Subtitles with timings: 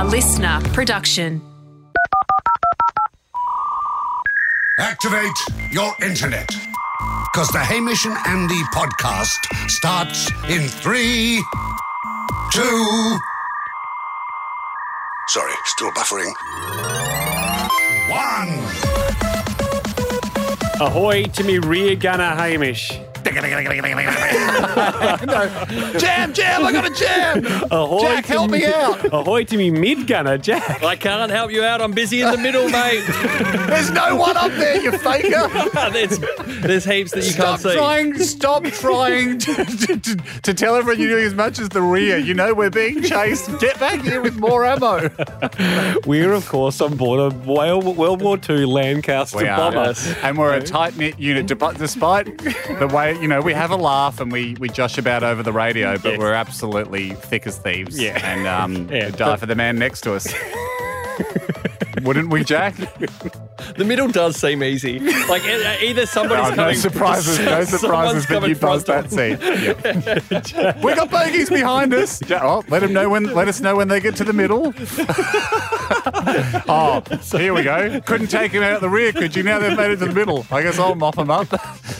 [0.00, 1.42] A listener production.
[4.78, 5.38] Activate
[5.70, 6.46] your internet.
[6.46, 11.44] Because the Hamish and Andy podcast starts in three,
[12.50, 13.18] two.
[15.28, 16.32] Sorry, still buffering.
[18.08, 18.56] One.
[20.80, 22.90] Ahoy to me rear gunner Hamish.
[25.98, 27.44] Jam, jam, I got a jam.
[27.70, 29.04] Ahoy Jack, help me out.
[29.12, 30.82] Ahoy to me mid gunner Jack.
[30.82, 31.80] I can't help you out.
[31.80, 33.04] I'm busy in the middle, mate.
[33.68, 35.48] There's no one up there, you faker.
[35.92, 36.18] there's,
[36.62, 37.74] there's heaps that you Stop can't see.
[37.74, 41.82] trying, stop trying to, to, to, to tell everyone you're doing as much as the
[41.82, 42.18] rear.
[42.18, 43.50] You know we're being chased.
[43.60, 45.10] Get back here with more ammo.
[46.06, 49.94] We're of course on board a World, World War II Lancaster bomber.
[50.22, 54.20] And we're a tight knit unit, despite the way, you know, we have a laugh
[54.20, 56.18] and we, we josh about over the radio, but Yes.
[56.18, 57.98] we're absolutely thick as thieves.
[58.00, 58.18] Yeah.
[58.24, 60.32] And um, Yeah, die but- for the man next to us.
[62.02, 62.74] Wouldn't we, Jack?
[63.76, 64.98] The middle does seem easy.
[65.28, 66.76] Like either somebody's no coming.
[66.76, 69.38] surprises, no surprises, but you buzzed that seat.
[70.56, 70.80] Yeah.
[70.82, 72.20] we got bogeys behind us.
[72.30, 73.24] Oh, let them know when.
[73.34, 74.72] Let us know when they get to the middle.
[76.68, 77.02] oh,
[77.38, 78.00] here we go.
[78.00, 79.42] Couldn't take him out of the rear, could you?
[79.42, 80.46] Now they've made it to the middle.
[80.50, 81.48] I guess I'll mop them up.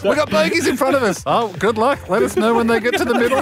[0.03, 1.23] we got bogeys in front of us.
[1.27, 2.09] Oh, good luck.
[2.09, 3.41] Let us know when they get to the middle.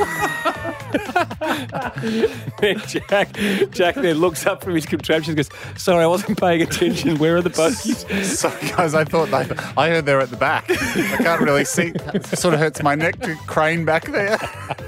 [2.86, 3.33] Jack,
[3.70, 5.48] Jack then looks up from his contraption and goes,
[5.81, 7.19] Sorry, I wasn't paying attention.
[7.19, 8.06] Where are the bogies?
[8.39, 8.94] Sorry, guys.
[8.94, 9.55] I thought they.
[9.77, 10.70] I heard they're at the back.
[10.70, 11.92] I can't really see.
[12.14, 14.39] It sort of hurts my neck to crane back there.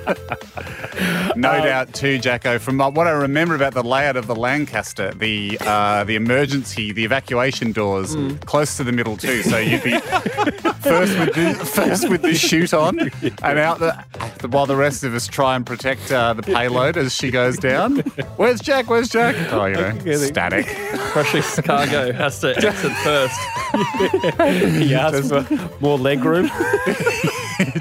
[1.36, 2.58] no doubt, too, Jacko.
[2.58, 7.04] From what I remember about the layout of the Lancaster, the uh, the emergency, the
[7.04, 9.42] evacuation doors close to the middle too.
[9.42, 9.98] So you'd be
[10.80, 12.98] first with the first with the chute on,
[13.42, 14.04] and out the
[14.48, 17.98] while the rest of us try and protect uh, the payload as she goes down.
[18.36, 18.88] Where's Jack?
[18.88, 19.36] Where's Jack?
[19.52, 20.66] Oh, you know, static.
[21.12, 23.38] Crushing cargo has to exit first.
[24.80, 25.46] He asked for
[25.80, 26.50] more leg room.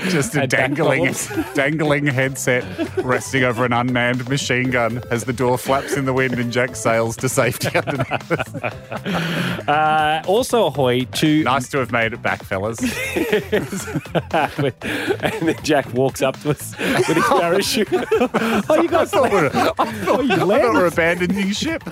[0.09, 1.14] Just a back dangling,
[1.53, 2.64] dangling headset
[2.97, 6.75] resting over an unmanned machine gun as the door flaps in the wind and Jack
[6.75, 9.68] sails to safety underneath us.
[9.68, 11.44] Uh, also, ahoy to.
[11.44, 12.80] Nice to have made it back, fellas.
[13.53, 17.88] and then Jack walks up to us with his parachute.
[17.92, 21.84] oh, you guys thought we were, Oh, you I thought we were abandoning ship.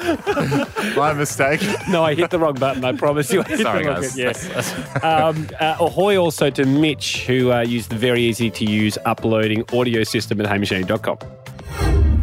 [0.96, 1.62] My mistake.
[1.90, 2.84] No, I hit the wrong button.
[2.84, 3.42] I promise you.
[3.42, 4.16] I hit Sorry, the wrong guys.
[4.16, 4.20] button.
[4.20, 5.04] Yes.
[5.04, 9.66] um, uh, ahoy also to Mitch, who uh, used the very easy to use uploading
[9.74, 11.18] audio system at hamishandy.com.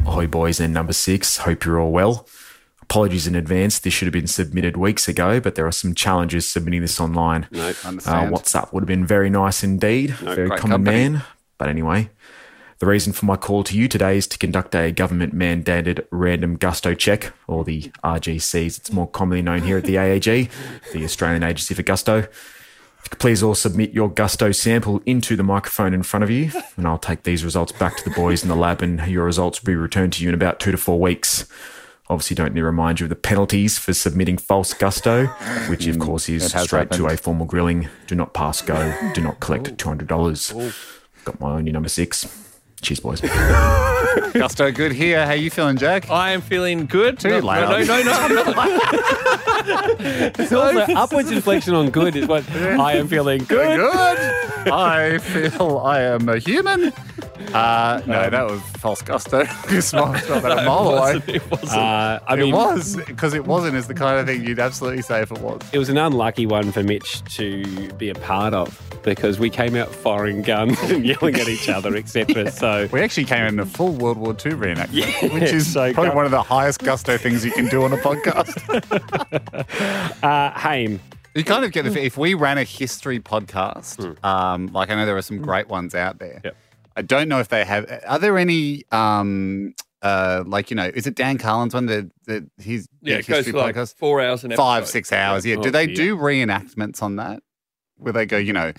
[0.06, 1.37] Ahoy, boys, and number six.
[1.39, 2.27] Hope you're all well.
[2.81, 3.78] Apologies in advance.
[3.78, 7.49] This should have been submitted weeks ago, but there are some challenges submitting this online.
[7.50, 8.34] No, Uh, Understand.
[8.34, 10.12] WhatsApp would have been very nice indeed.
[10.12, 11.09] very great common company.
[11.11, 11.22] man.
[11.59, 12.09] But anyway,
[12.78, 16.56] the reason for my call to you today is to conduct a government mandated random
[16.56, 18.78] gusto check, or the RGCs.
[18.78, 20.49] It's more commonly known here at the AAG,
[20.95, 22.27] the Australian Agency for Gusto.
[23.04, 26.31] If you could please all submit your gusto sample into the microphone in front of
[26.31, 29.26] you, and I'll take these results back to the boys in the lab, and your
[29.26, 31.47] results will be returned to you in about two to four weeks.
[32.09, 35.26] Obviously, don't need to remind you of the penalties for submitting false gusto,
[35.69, 37.91] which of course is straight to a formal grilling.
[38.06, 38.94] Do not pass go.
[39.12, 40.54] Do not collect two hundred dollars.
[41.26, 42.44] Got my only number six.
[42.84, 43.21] Cheers, boys.
[44.34, 45.25] Gusto, good here.
[45.25, 46.11] How you feeling, Jack?
[46.11, 47.19] I am feeling good.
[47.19, 47.87] Too no, loud.
[47.87, 48.37] no, no, no, I'm
[50.53, 53.78] also upwards inflection on good is what I am feeling good.
[53.78, 54.19] Good.
[54.71, 56.93] I feel I am a human.
[57.53, 59.45] Uh, no, that was false gusto.
[59.69, 61.21] It's not it's not that a mile away.
[61.27, 61.72] It wasn't.
[61.72, 65.03] Uh, I mean, it was because it wasn't is the kind of thing you'd absolutely
[65.03, 65.61] say if it was.
[65.72, 67.65] It was an unlucky one for Mitch to
[67.95, 71.95] be a part of because we came out firing guns and yelling at each other,
[71.97, 72.50] etc.
[72.53, 76.11] So We actually came in the full World War II reenactment, which is so probably
[76.11, 78.55] go- one of the highest gusto things you can do on a podcast.
[80.22, 81.01] uh, Haim,
[81.34, 85.05] you kind of get the if we ran a history podcast, um, like I know
[85.06, 86.41] there are some great ones out there.
[86.45, 86.56] Yep.
[86.97, 88.03] I don't know if they have.
[88.06, 88.84] Are there any?
[88.93, 91.86] Um, uh, like you know, is it Dan Carlin's one?
[91.86, 93.97] The the his yeah, it goes for like podcast?
[93.97, 95.47] four hours and five six hours.
[95.47, 95.57] Yeah.
[95.57, 95.97] Oh, do they dear.
[95.97, 97.42] do reenactments on that?
[97.97, 98.72] Where they go, you know,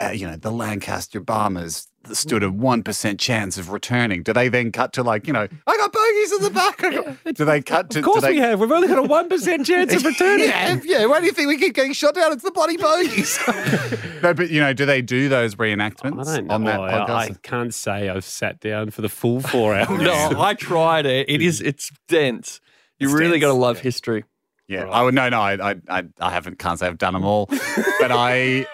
[0.00, 4.22] uh, you know, the Lancaster bombers stood a one percent chance of returning.
[4.22, 6.84] Do they then cut to like, you know, I got bogeys in the back?
[6.84, 7.98] I got-" Do they cut to?
[8.00, 8.60] of course they, we have.
[8.60, 10.48] We've only got a one percent chance of returning.
[10.48, 11.06] yeah, yeah.
[11.06, 12.32] Why do you think we keep getting shot down?
[12.32, 13.38] It's the bloody bogeys.
[14.22, 17.10] no, but you know, do they do those reenactments I on that I, podcast?
[17.10, 20.00] I can't say I've sat down for the full four hours.
[20.00, 21.28] No, I tried it.
[21.28, 21.60] It is.
[21.60, 22.60] It's dense.
[22.98, 23.60] You It's really got to dense.
[23.62, 24.24] love history.
[24.68, 27.24] Yeah, I would no, no, I, I, I, I haven't, can't say I've done them
[27.24, 28.66] all, but I,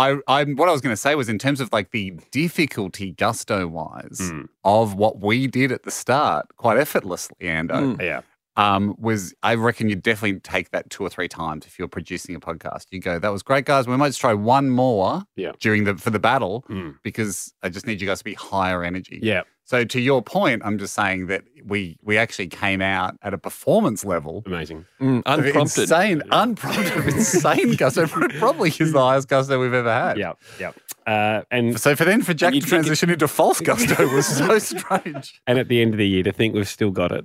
[0.00, 3.12] I, I, what I was going to say was in terms of like the difficulty
[3.12, 4.42] gusto wise Hmm.
[4.64, 8.00] of what we did at the start, quite effortlessly, and Mm.
[8.02, 8.20] Yeah.
[8.56, 12.34] um, was I reckon you'd definitely take that two or three times if you're producing
[12.34, 12.86] a podcast.
[12.90, 13.86] You go, that was great, guys.
[13.86, 15.52] We might just try one more Yeah.
[15.60, 16.96] during the for the battle Mm.
[17.02, 19.20] because I just need you guys to be higher energy.
[19.22, 23.32] Yeah, So to your point, I'm just saying that we we actually came out at
[23.32, 24.42] a performance level.
[24.44, 24.84] amazing.
[25.00, 25.82] Mm, unprompted.
[25.84, 28.08] Insane, unprompted, insane gusto.
[28.08, 30.18] Probably is the highest gusto we've ever had.
[30.18, 30.72] Yeah, yeah.
[31.06, 34.26] Uh, and So for then for Jack to think it- transition into false gusto was
[34.26, 35.40] so strange.
[35.46, 37.24] and at the end of the year, to think we've still got it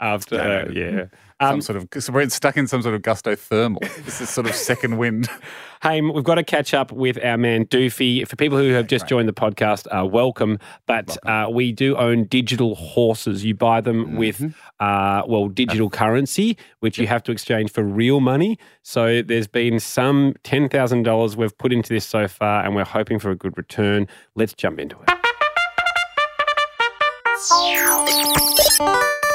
[0.00, 0.70] after, No, uh, no.
[0.72, 1.04] yeah.
[1.40, 3.80] Some Um, sort of so we're stuck in some sort of gusto thermal.
[4.06, 5.28] This is sort of second wind.
[5.82, 8.26] Hey, we've got to catch up with our man Doofy.
[8.26, 10.58] For people who have just joined the podcast, uh, welcome.
[10.86, 13.44] But uh, we do own digital horses.
[13.44, 14.42] You buy them with,
[14.80, 18.58] uh, well, digital currency, which you have to exchange for real money.
[18.82, 23.30] So there's been some $10,000 we've put into this so far, and we're hoping for
[23.30, 24.08] a good return.
[24.34, 25.10] Let's jump into it.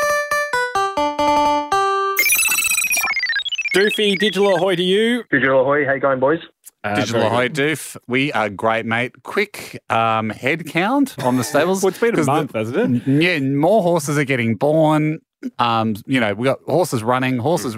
[3.73, 5.23] Doofy, digital ahoy to you.
[5.31, 6.39] Digital Ahoy, how you going, boys?
[6.83, 7.55] Uh, Digital very Ahoy good.
[7.77, 7.97] Doof.
[8.07, 9.23] We are great, mate.
[9.23, 11.81] Quick um, head count on the stables.
[11.83, 13.21] Well, it's been a 'Cause the- month, hasn't it?
[13.23, 15.19] Yeah, more horses are getting born.
[15.57, 17.77] Um, you know, we got horses running, horses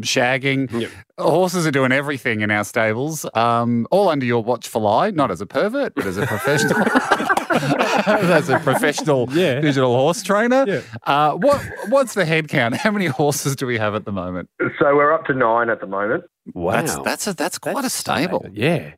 [0.00, 0.70] shagging.
[0.72, 0.90] Yep.
[1.18, 3.24] Horses are doing everything in our stables.
[3.34, 6.80] Um, all under your watchful eye, not as a pervert, but as a professional.
[8.06, 9.60] as a professional Yeah.
[9.60, 10.64] digital horse trainer.
[10.66, 10.80] Yeah.
[11.04, 12.76] Uh, what what's the head count?
[12.76, 14.48] How many horses do we have at the moment?
[14.78, 16.24] So we're up to nine at the moment.
[16.52, 16.72] Wow.
[16.72, 18.46] That's that's a that's quite a stable.
[18.52, 18.94] Yeah.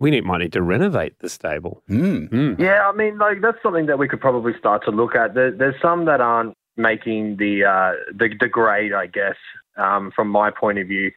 [0.00, 1.80] We need, might need to renovate the stable.
[1.86, 2.24] Hmm.
[2.26, 2.58] Mm.
[2.58, 5.34] Yeah, I mean, like that's something that we could probably start to look at.
[5.34, 9.36] There, there's some that aren't making the uh, the, the grade, I guess,
[9.76, 11.12] um, from my point of view.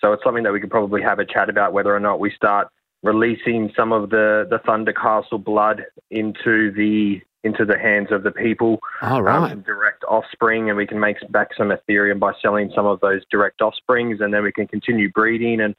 [0.00, 2.30] So it's something that we could probably have a chat about whether or not we
[2.30, 2.68] start
[3.06, 8.32] releasing some of the the Thunder Castle blood into the into the hands of the
[8.32, 8.80] people.
[9.02, 13.00] All um, direct offspring, and we can make back some Ethereum by selling some of
[13.00, 15.60] those direct offsprings, and then we can continue breeding.
[15.60, 15.74] And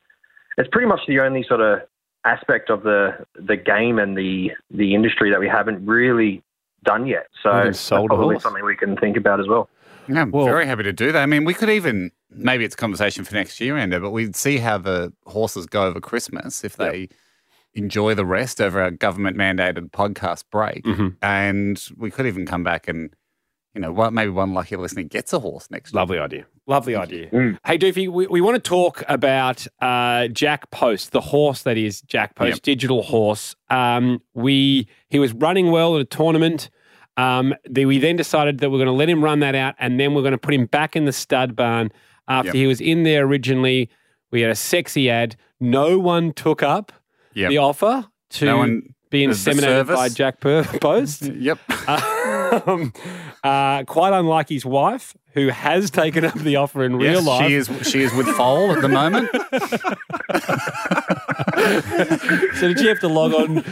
[0.58, 1.82] it's pretty much the only sort of
[2.26, 6.42] aspect of the the game and the the industry that we haven't really
[6.84, 7.28] done yet.
[7.44, 9.70] So Haven't that's sold probably something we can think about as well.
[10.08, 11.22] Yeah, I'm Well- very happy to do that.
[11.22, 14.36] I mean, we could even maybe it's a conversation for next year, Ender, but we'd
[14.36, 17.10] see how the horses go over Christmas if they
[17.74, 21.16] enjoy the rest over a government mandated podcast break, Mhm.
[21.22, 23.12] and we could even come back and
[23.76, 26.00] you know, what maybe one lucky listener gets a horse next year.
[26.02, 26.48] Lovely idea.
[26.66, 27.30] Lovely idea.
[27.30, 27.60] Mm.
[27.64, 32.02] Hey, Doofy, we, we want to talk about uh, Jack Post, the horse that is
[32.02, 32.62] Jack Post, Yep.
[32.64, 33.56] digital horse.
[33.70, 36.72] Um, we He was running well at a tournament.
[37.18, 40.00] Um, the, we then decided that we're going to let him run that out and
[40.00, 41.92] then we're going to put him back in the stud barn
[42.28, 42.56] after Yep.
[42.56, 43.90] he was in there originally.
[44.32, 45.36] We had a sexy ad.
[45.60, 46.92] No one took up
[47.34, 47.50] Yep.
[47.50, 51.24] the offer to No one- be inseminated by Jack Per- Post.
[51.24, 51.60] Yep.
[51.88, 52.02] Uh,
[52.66, 52.94] um,
[53.44, 57.48] uh, quite unlike his wife, who has taken up the offer in real yes, life.
[57.48, 57.70] she is.
[57.90, 59.30] She is with foal at the moment.
[62.56, 63.64] So did you have to log on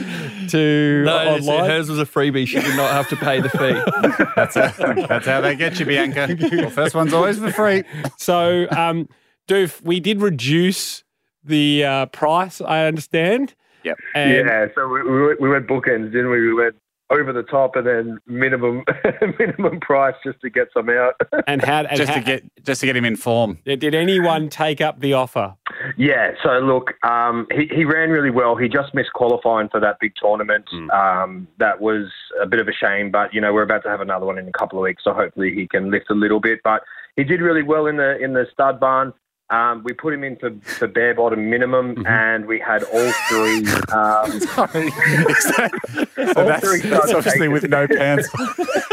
[0.49, 1.69] to No, it's- online?
[1.69, 2.47] hers was a freebie.
[2.47, 4.25] She did not have to pay the fee.
[4.35, 6.35] That's, how, that's how they get you, Bianca.
[6.51, 7.83] Well, first one's always for free.
[8.17, 9.07] So, um,
[9.47, 11.03] Doof, we did reduce
[11.43, 12.61] the uh, price.
[12.61, 13.55] I understand.
[13.83, 13.97] Yep.
[14.15, 16.41] And yeah, so we, we, we went bookends, didn't we?
[16.41, 16.75] We went
[17.11, 18.83] over the top and then minimum
[19.39, 21.13] minimum price just to get some out.
[21.47, 23.59] and how and Just how- to get just to get him in form.
[23.65, 25.55] did anyone take up the offer?
[25.97, 28.55] Yeah, so look, um, he, he ran really well.
[28.55, 30.65] He just missed qualifying for that big tournament.
[30.91, 32.07] Um, that was
[32.41, 34.47] a bit of a shame, but you know we're about to have another one in
[34.47, 36.59] a couple of weeks, so hopefully he can lift a little bit.
[36.63, 36.81] But
[37.15, 39.13] he did really well in the in the stud barn.
[39.51, 43.65] Um, we put him in for, for bare bottom minimum, and we had all three.
[43.95, 44.89] Um, Sorry.
[45.39, 45.69] so
[46.35, 48.27] All that's, three that's obviously with no pants.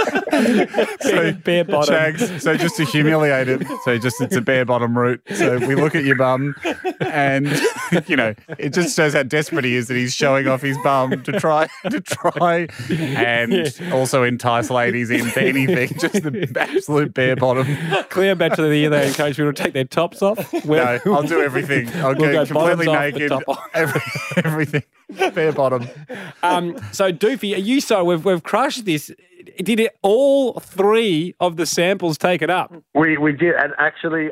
[1.02, 1.94] Bare, bare bottom.
[1.94, 2.42] Shags.
[2.42, 3.66] So just to humiliate it.
[3.84, 5.20] So just it's a bare bottom route.
[5.34, 6.54] So we look at your bum,
[7.00, 7.46] and
[8.06, 11.22] you know it just shows how desperate he is that he's showing off his bum
[11.22, 15.88] to try to try and also entice ladies into anything.
[15.98, 17.66] Just the absolute bare bottom.
[18.08, 20.52] Clear back to the year they encourage people to take their tops off.
[20.64, 21.88] No, I'll do everything.
[21.96, 23.74] I'll We'll go go completely bottoms off, the naked.
[23.74, 24.02] Every,
[24.44, 24.82] everything
[25.12, 25.88] bare bottom.
[26.42, 29.10] Um, so, Doofy, are you so we've we've crushed this?
[29.58, 32.72] Did it all three of the samples take it up?
[32.94, 34.30] We we did, and actually,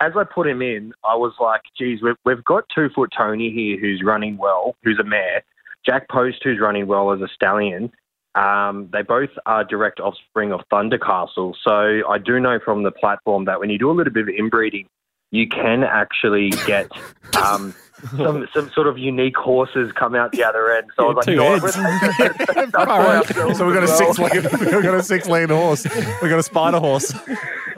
[0.00, 3.50] as I put him in, I was like, "Geez, we've we've got two foot Tony
[3.50, 5.42] here, who's running well, who's a mare.
[5.84, 7.92] Jack Post, who's running well as a stallion.
[8.34, 11.54] Um, they both are direct offspring of Thundercastle.
[11.64, 14.28] So I do know from the platform that when you do a little bit of
[14.28, 14.88] inbreeding
[15.30, 16.90] you can actually get
[17.36, 17.74] um,
[18.16, 20.90] some some sort of unique horses come out the other end.
[20.96, 21.58] So I was like, you know
[23.54, 25.84] So we've got a six-legged, we've got a six-legged horse.
[25.84, 27.14] We've got a spider horse.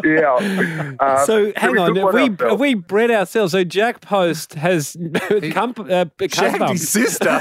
[0.05, 0.97] Yeah.
[1.01, 3.53] Uh, So hang on, took we, have we bred ourselves?
[3.53, 4.97] So Jack Post has
[5.53, 7.41] come, uh, Shagged come his sister.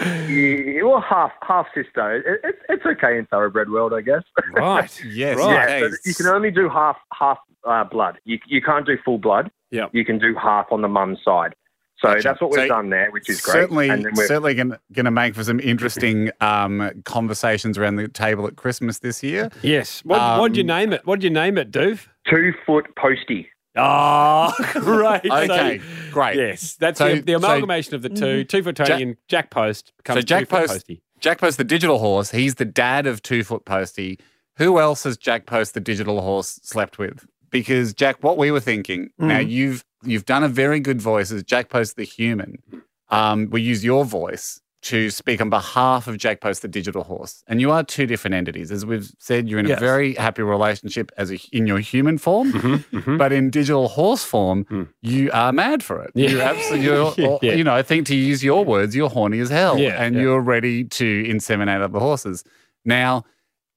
[0.00, 2.16] Yeah, well, half half sister.
[2.16, 4.22] It, it, it's okay in thoroughbred world, I guess.
[4.52, 5.00] right.
[5.06, 5.38] Yes.
[5.38, 5.80] Right.
[5.80, 8.18] Yeah, so you can only do half half uh, blood.
[8.24, 9.50] You you can't do full blood.
[9.70, 9.86] Yeah.
[9.92, 11.54] You can do half on the mum's side.
[12.02, 12.22] So Gotcha.
[12.22, 13.52] that's what we've So done there, which is great.
[13.52, 18.08] Certainly, And then we've- certainly going to make for some interesting um, conversations around the
[18.08, 19.50] table at Christmas this year.
[19.62, 20.00] Yes.
[20.04, 21.04] What, what'd you Um, name it?
[21.06, 22.06] What'd you name it, Doof?
[22.28, 23.48] two foot posty.
[23.76, 25.20] Oh, great.
[25.30, 26.36] Okay, So- great.
[26.36, 28.44] Yes, that's So- the, the so- amalgamation of the two.
[28.44, 31.02] Two foot Tony Jack- and Jack Post becomes So Jack two for Post, Posty.
[31.20, 32.30] Jack Post, the digital horse.
[32.30, 34.18] He's the dad of Two Foot Posty.
[34.56, 37.26] Who else has Jack Post, the digital horse, slept with?
[37.50, 39.10] Because Jack, what we were thinking.
[39.18, 42.62] Now you've you've done a very good voice as Jack Post, the human.
[43.08, 47.44] Um, we use your voice to speak on behalf of Jack Post, the digital horse,
[47.46, 48.72] and you are two different entities.
[48.72, 49.76] As we've said, you're in Yes.
[49.76, 54.24] a very happy relationship as a, in your human form, Mm-hmm, but in digital horse
[54.24, 56.12] form, you are mad for it.
[56.14, 56.30] Yeah.
[56.30, 59.50] You're absolutely, you're, Yeah, you know, I think to use your words, you're horny as
[59.50, 62.42] hell, Yeah, and you're ready to inseminate other horses.
[62.86, 63.24] Now,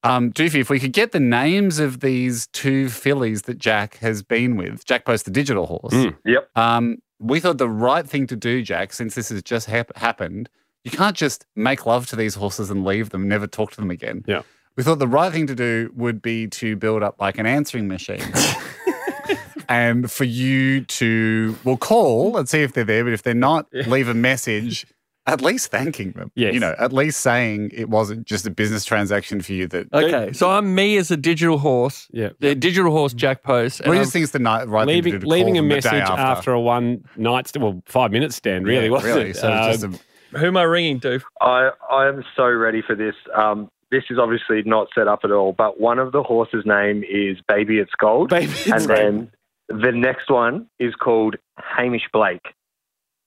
[0.04, 4.22] um, Doofy, if we could get the names of these two fillies that Jack has
[4.22, 6.16] been with, Jack Post, the digital horse, Mm.
[6.24, 6.48] Yep.
[6.56, 10.48] um, we thought the right thing to do, Jack, since this has just hap- happened,
[10.84, 13.90] you can't just make love to these horses and leave them, never talk to them
[13.90, 14.22] again.
[14.26, 14.42] Yeah.
[14.76, 17.88] We thought the right thing to do would be to build up like an answering
[17.88, 18.20] machine.
[19.68, 23.66] and for you to, well, call and see if they're there, but if they're not,
[23.72, 24.86] leave a message.
[25.26, 26.30] At least thanking them.
[26.34, 26.52] Yes.
[26.52, 30.32] You know, at least saying it wasn't just a business transaction for you that Okay,
[30.34, 32.08] so I'm me as a digital horse.
[32.12, 32.30] Yeah.
[32.40, 33.80] The digital horse Jack Post.
[33.80, 35.60] and we I'm- think it's the night, right Leaving, thing to do to leaving a
[35.60, 36.52] call the day message after.
[36.52, 39.30] a one night, st- well, five minute stand, really, Yeah, wasn't really.
[39.30, 39.36] it?
[39.36, 41.22] So Uh, just a, who am I ringing, Doof?
[41.40, 43.14] I I am so ready for this.
[43.34, 47.02] Um, this is obviously not set up at all, but one of the horses' name
[47.08, 48.98] is Baby It's Gold, Baby It's and Gold.
[48.98, 49.30] then
[49.68, 52.44] the next one is called Hamish Blake.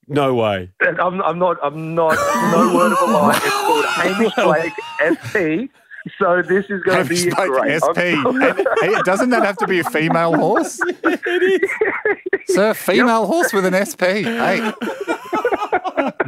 [0.07, 0.69] No way.
[0.81, 2.15] I'm, I'm not, I'm not,
[2.51, 3.39] no word of a lie.
[3.43, 4.73] It's called Hamish Blake
[5.03, 5.71] SP.
[6.19, 7.83] So this is going to be Blake great.
[7.83, 7.99] SP.
[8.15, 10.79] And- hey, doesn't that have to be a female horse?
[11.03, 12.55] It is.
[12.55, 14.23] Sir, female horse with an SP.
[14.23, 14.71] Hey.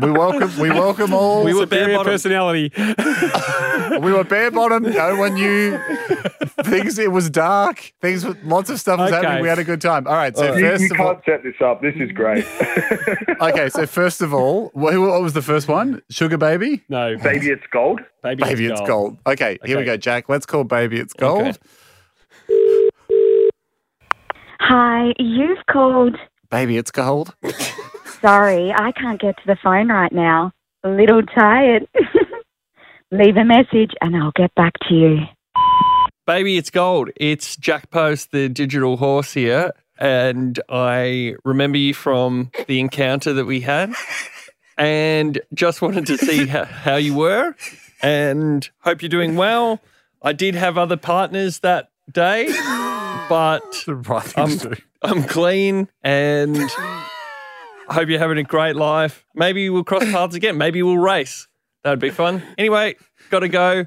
[0.01, 1.43] We welcome we welcome all.
[1.43, 2.71] We We were superior personality.
[4.01, 4.83] we were bare bottom.
[4.83, 5.77] No one knew
[6.63, 7.93] things it was dark.
[8.01, 9.21] Things lots of stuff was Okay.
[9.21, 9.41] happening.
[9.43, 10.07] We had a good time.
[10.07, 10.35] All right.
[10.37, 11.81] So you first you of all can't set this up.
[11.81, 12.45] This is great.
[13.41, 16.01] Okay, so first of all, what, what was the first one?
[16.09, 16.83] Sugar baby?
[16.89, 18.01] No, Baby It's Gold.
[18.21, 19.17] baby, Baby, it's gold.
[19.25, 20.27] Okay, here we go, Jack.
[20.27, 21.41] Let's call baby it's gold.
[21.47, 21.57] Okay.
[24.59, 26.17] Hi, you've called.
[26.51, 27.35] Baby, it's gold.
[28.21, 30.51] Sorry, I can't get to the phone right now.
[30.83, 31.87] A little tired.
[33.11, 35.17] Leave a message and I'll get back to you.
[36.25, 37.09] Baby, it's gold.
[37.15, 39.71] It's Jack Post, the digital horse here.
[39.99, 43.93] And I remember you from the encounter that we had
[44.77, 47.55] and just wanted to see how, how you were
[48.01, 49.81] and hope you're doing well.
[50.21, 52.47] I did have other partners that day,
[53.29, 54.81] but The right thing I'm, to do.
[55.01, 57.07] I'm clean and I
[57.89, 59.25] hope you're having a great life.
[59.33, 60.57] Maybe we'll cross paths again.
[60.57, 61.47] Maybe we'll race.
[61.83, 62.43] That'd be fun.
[62.57, 62.95] Anyway,
[63.29, 63.85] got to go.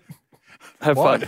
[0.80, 1.24] Have fun.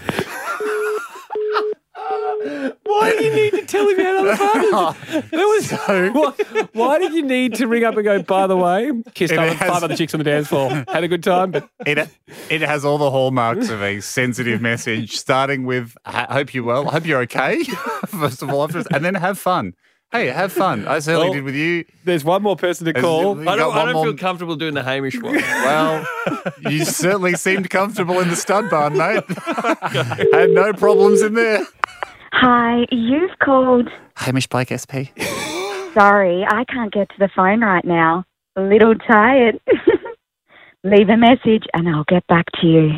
[3.00, 4.70] Why do you need to tell him how other partners?
[4.74, 5.70] Oh, that was
[6.14, 8.22] why, why did you need to ring up and go?
[8.22, 11.08] By the way, kissed It has- five other chicks on the dance floor, had a
[11.08, 12.08] good time, but It,
[12.50, 16.88] it has all the hallmarks of a sensitive message, starting with "I hope you're well,
[16.88, 17.64] I hope you're okay."
[18.08, 19.74] First of all, after- and then have fun.
[20.12, 20.86] Hey, have fun.
[20.86, 21.84] I certainly Well, did with you.
[22.04, 23.32] there's one more person to call.
[23.48, 25.34] I don't, I don't more- feel comfortable doing the Hamish one.
[25.34, 26.06] Well,
[26.60, 29.24] you certainly seemed comfortable in the stud barn, mate.
[30.32, 31.66] Had no problems in there.
[32.37, 33.88] Hi, you've called.
[34.17, 35.14] Hamish Blake SP.
[35.95, 38.25] Sorry, I can't get to the phone right now.
[38.57, 39.61] A little tired.
[40.85, 42.91] Leave a message and I'll get back to you.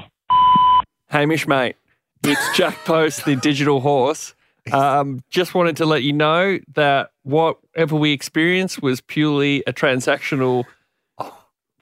[1.09, 1.77] Hamish, mate,
[2.25, 4.35] it's Jack Post, the digital horse.
[4.73, 10.65] Um, just wanted to let you know that whatever we experienced was purely a transactional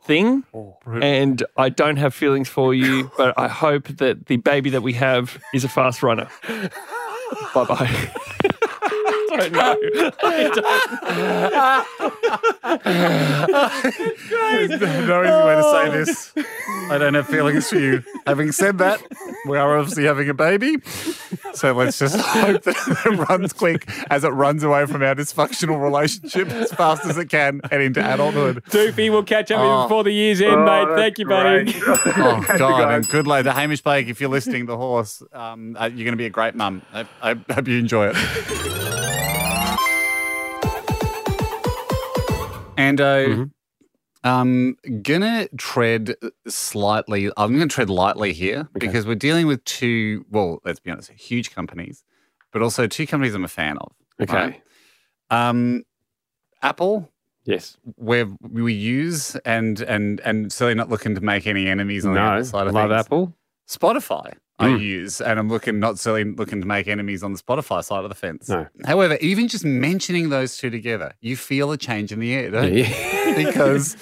[0.03, 0.45] thing.
[0.85, 4.93] And I don't have feelings for you, but I hope that the baby that we
[4.95, 6.29] have is a fast runner.
[7.52, 8.54] 拜拜。
[9.35, 9.76] I don't know.
[12.62, 12.79] I
[14.79, 16.33] There's no easy way to say this.
[16.91, 18.03] I don't have feelings for you.
[18.26, 19.00] Having said that,
[19.49, 20.76] we are obviously having a baby.
[21.55, 25.81] So let's just hope that it runs quick as it runs away from our dysfunctional
[25.81, 28.62] relationship as fast as it can and into adulthood.
[28.71, 29.83] Doofy, we'll catch up with Oh.
[29.85, 30.97] before the year's end, Oh, mate.
[30.97, 31.73] Thank you, buddy.
[31.73, 31.83] great.
[32.17, 32.95] Oh, God.
[32.95, 34.09] And good luck The Hamish Blake.
[34.09, 36.83] If you're listening, the horse, um, uh, you're going to be a great mum.
[36.93, 39.04] I, I hope you enjoy it.
[42.76, 43.47] And uh,
[44.23, 46.14] I'm gonna tread
[46.49, 47.31] slightly.
[47.37, 50.25] I'm gonna tread lightly here because we're dealing with two.
[50.31, 52.04] Well, let's be honest, huge companies,
[52.52, 53.93] but also two companies I'm a fan of.
[54.23, 54.35] Okay.
[54.35, 54.62] right?
[55.31, 55.83] Um,
[56.62, 57.11] Apple,
[57.45, 57.76] Yes.
[57.97, 62.21] where we use and and and certainly not looking to make any enemies on the
[62.21, 62.26] No.
[62.26, 62.75] Apple side of things.
[62.75, 63.00] Love things.
[63.07, 63.37] Apple.
[63.69, 64.81] Spotify I Mm.
[64.81, 68.09] use, and I'm looking not certainly looking to make enemies on the Spotify side of
[68.09, 68.49] the fence.
[68.49, 68.67] No.
[68.85, 72.73] However, even just mentioning those two together, you feel a change in the air, don't
[72.73, 72.85] you?
[72.85, 73.35] Yeah.
[73.45, 73.97] because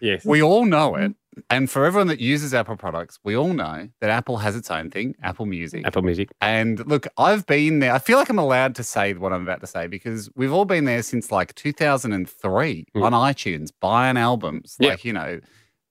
[0.00, 0.24] yes.
[0.24, 1.14] we all know it.
[1.48, 4.90] And for everyone that uses Apple products, we all know that Apple has its own
[4.90, 5.86] thing, Apple Music.
[5.86, 6.28] Apple Music.
[6.40, 7.92] And look, I've been there.
[7.92, 10.64] I feel like I'm allowed to say what I'm about to say because we've all
[10.64, 13.02] been there since like 2003 Mm.
[13.02, 14.76] on iTunes, buying albums.
[14.80, 14.90] Yeah.
[14.90, 15.40] Like, you know,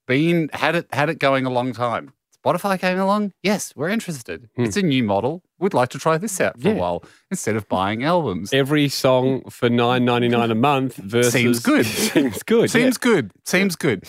[0.07, 2.11] been had it had it going a long time.
[2.45, 3.33] Spotify came along.
[3.43, 4.49] Yes, we're interested.
[4.57, 4.67] Mm.
[4.67, 5.43] It's a new model.
[5.59, 6.73] We'd like to try this out for Yeah.
[6.75, 8.53] a while instead of buying albums.
[8.53, 11.85] Every song for nine ninety nine a month versus Seems good.
[12.13, 12.69] seems good.
[12.71, 13.31] Seems good.
[13.45, 14.05] Seems good.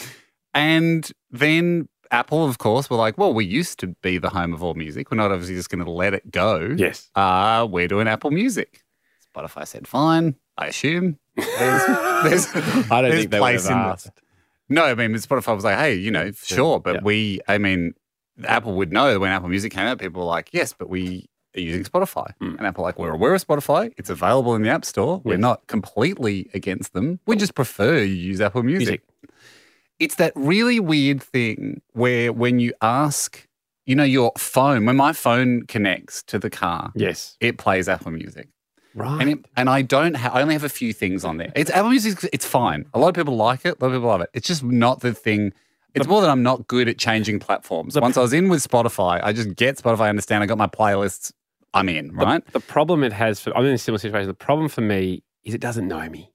[0.54, 4.62] And then Apple, of course, were like, well, we used to be the home of
[4.62, 5.10] all music.
[5.10, 6.74] We're not obviously just going to let it go.
[6.76, 7.08] Yes.
[7.14, 8.82] uh, we're doing Apple Music.
[9.34, 11.18] Spotify said, fine, I assume.
[11.36, 11.86] There's,
[12.24, 14.10] there's, I don't there's think they would have asked.
[14.68, 16.80] No, I mean, Spotify was like, hey, you know, sure.
[16.80, 17.00] But Yeah.
[17.04, 17.94] we, I mean,
[18.44, 21.60] Apple would know when Apple Music came out, people were like, yes, but we are
[21.60, 22.32] using Spotify.
[22.40, 22.58] Mm.
[22.58, 23.92] And Apple, like, we're aware of Spotify.
[23.96, 25.20] It's available in the App Store.
[25.24, 27.20] We're not completely against them.
[27.26, 29.02] We just prefer you use Apple Music.
[29.22, 29.34] Music.
[29.98, 33.46] It's that really weird thing where when you ask,
[33.84, 37.36] you know, your phone, when my phone connects to the car, Yes.
[37.40, 38.48] it plays Apple Music.
[38.94, 39.20] Right.
[39.20, 41.52] And it, and I don't ha- I only have a few things on there.
[41.54, 42.28] It's Apple Music.
[42.32, 42.86] It's fine.
[42.94, 43.76] A lot of people like it.
[43.80, 44.30] A lot of people love it.
[44.34, 45.52] It's just not the thing.
[45.94, 47.98] It's more that I'm not good at changing platforms.
[47.98, 50.00] Once I was in with Spotify, I just get Spotify.
[50.00, 50.42] I understand.
[50.42, 51.32] I got my playlists.
[51.74, 52.12] I'm in.
[52.12, 52.44] Right.
[52.52, 54.26] The, problem it has for I'm in a similar situation.
[54.26, 56.30] The problem for me is it doesn't know me.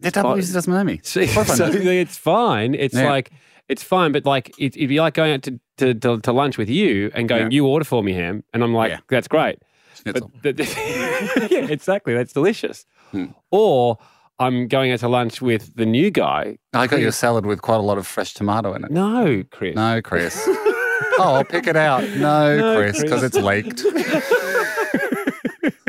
[0.00, 0.14] It.
[0.16, 1.00] Music doesn't know me.
[1.02, 2.74] So, so it's fine.
[2.74, 3.08] It's Yeah.
[3.10, 3.32] like
[3.68, 6.56] it's fine, but like it, it'd be like going out to, to, to, to lunch
[6.56, 7.48] with you and going, Yeah.
[7.56, 9.00] "You order for me, ham," and I'm like, Yeah.
[9.08, 9.58] "That's great."
[10.04, 12.86] But yeah, exactly, that's delicious.
[13.10, 13.26] Hmm.
[13.50, 13.98] Or
[14.40, 16.58] I'm going out to lunch with the new guy.
[16.72, 18.90] I got you a salad with quite a lot of fresh tomato in it.
[18.90, 19.74] No, Chris.
[19.74, 20.40] No, Chris.
[20.46, 22.04] oh, I'll pick it out.
[22.10, 23.84] No, No, Chris, because it's leaked.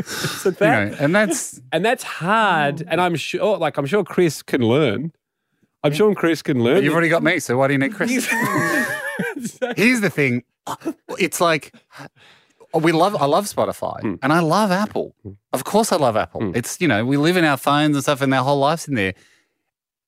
[0.02, 2.82] So You that, know, and that's and that's hard.
[2.82, 2.86] Oh.
[2.88, 5.12] And I'm sure, like, I'm sure Chris can learn.
[5.84, 6.82] I'm sure Chris can learn.
[6.82, 7.38] you've already got me.
[7.38, 8.10] So why do you need Chris?
[9.76, 10.42] Here's the thing.
[11.18, 11.74] It's like
[12.74, 14.14] we love I love Spotify Hmm.
[14.22, 15.14] and I love Apple.
[15.52, 16.52] Of course I love Apple.
[16.54, 18.94] It's you know, we live in our phones and stuff and our whole lives in
[18.94, 19.14] there.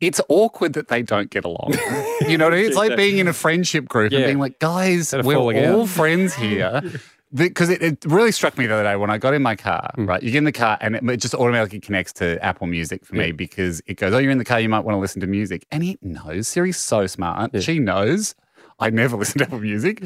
[0.00, 1.74] It's awkward that they don't get along.
[2.28, 2.66] you know what I mean?
[2.66, 4.18] It's like being in a friendship group Yeah.
[4.20, 5.88] and being like, guys, we're all out.
[5.88, 6.82] friends here.
[7.34, 9.90] Because it, it really struck me the other day when I got in my car,
[9.94, 10.06] Hmm.
[10.06, 10.22] right?
[10.22, 13.14] You get in the car and it, it just automatically connects to Apple Music for
[13.14, 15.26] me because it goes, Oh, you're in the car, you might want to listen to
[15.26, 15.64] music.
[15.70, 16.48] And it knows.
[16.48, 17.62] Siri's so smart.
[17.62, 18.34] She knows.
[18.80, 20.02] I never listen to Apple Music.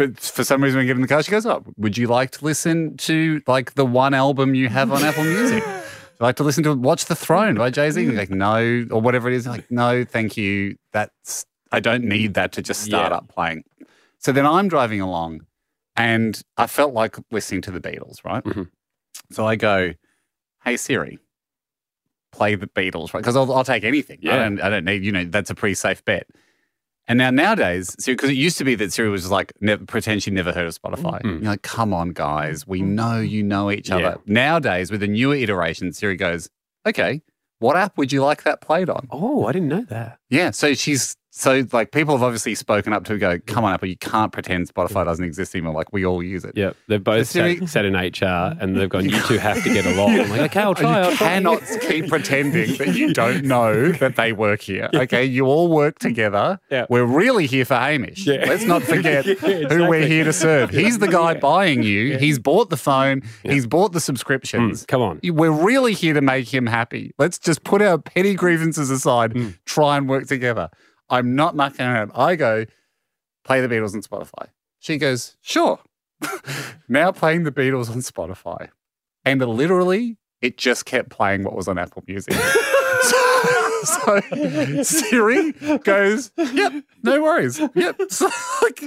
[0.00, 2.06] But for some reason, when we get in the car, she goes, Oh, would you
[2.06, 5.62] like to listen to like the one album you have on Apple Music?
[5.62, 8.06] Would you like to listen to Watch the Throne by Jay Z?
[8.12, 9.46] Like, no, or whatever it is.
[9.46, 10.76] Like, no, thank you.
[10.94, 13.18] That's, I don't need that to just start Yeah.
[13.18, 13.64] up playing.
[14.16, 15.42] So then I'm driving along
[15.96, 18.42] and I felt like listening to the Beatles, right?
[18.42, 18.70] Mhm.
[19.30, 19.92] So I go,
[20.64, 21.18] Hey Siri,
[22.32, 23.20] play the Beatles, right?
[23.20, 24.20] Because I'll, I'll take anything.
[24.22, 24.36] I Yeah.
[24.38, 26.26] don't, I don't need, you know, that's a pretty safe bet.
[27.10, 30.22] And now nowadays, because it used to be that Siri was just like, never, pretend
[30.22, 31.20] she never heard of Spotify.
[31.22, 31.42] Mm.
[31.42, 34.00] You're like, come on, guys, we know you know each other.
[34.00, 34.16] Yeah.
[34.26, 36.48] Nowadays, with the newer iteration, Siri goes,
[36.86, 37.20] okay,
[37.58, 39.08] what app would you like that played on?
[39.10, 40.20] Oh, I didn't know that.
[40.28, 43.88] Yeah, so she's so like people have obviously spoken up to go, come on, Apple,
[43.88, 45.74] you can't pretend Spotify doesn't exist anymore.
[45.74, 46.52] Like we all use it.
[46.56, 49.86] Yeah, they've both sat, sat in HR and they've gone, you two have to get
[49.86, 50.18] along.
[50.18, 51.00] I'm like, okay, I'll try.
[51.00, 54.90] I'll You try." cannot keep pretending that you don't know that they work here.
[54.92, 56.58] Okay, you all work together.
[56.70, 56.86] Yeah.
[56.88, 58.26] We're really here for Hamish.
[58.26, 58.44] Yeah.
[58.48, 59.34] Let's not forget Yeah,
[59.68, 60.70] who we're here to serve.
[60.70, 61.38] He's the guy Yeah.
[61.40, 62.18] buying you.
[62.18, 63.22] He's bought the phone.
[63.44, 64.82] He's bought the subscriptions.
[64.84, 65.20] Mm, come on.
[65.24, 67.12] We're really here to make him happy.
[67.18, 69.58] Let's just put our petty grievances aside, Mm.
[69.64, 70.68] try and work together.
[71.10, 72.12] I'm not mucking around.
[72.14, 72.64] I go,
[73.44, 74.48] play the Beatles on Spotify.
[74.78, 75.80] She goes, sure.
[76.88, 78.68] now playing the Beatles on Spotify.
[79.24, 82.32] And literally, it just kept playing what was on Apple Music.
[82.34, 83.40] so,
[83.84, 87.60] so Siri goes, "Yep, no worries.
[87.74, 88.30] Yep." So,
[88.62, 88.82] like,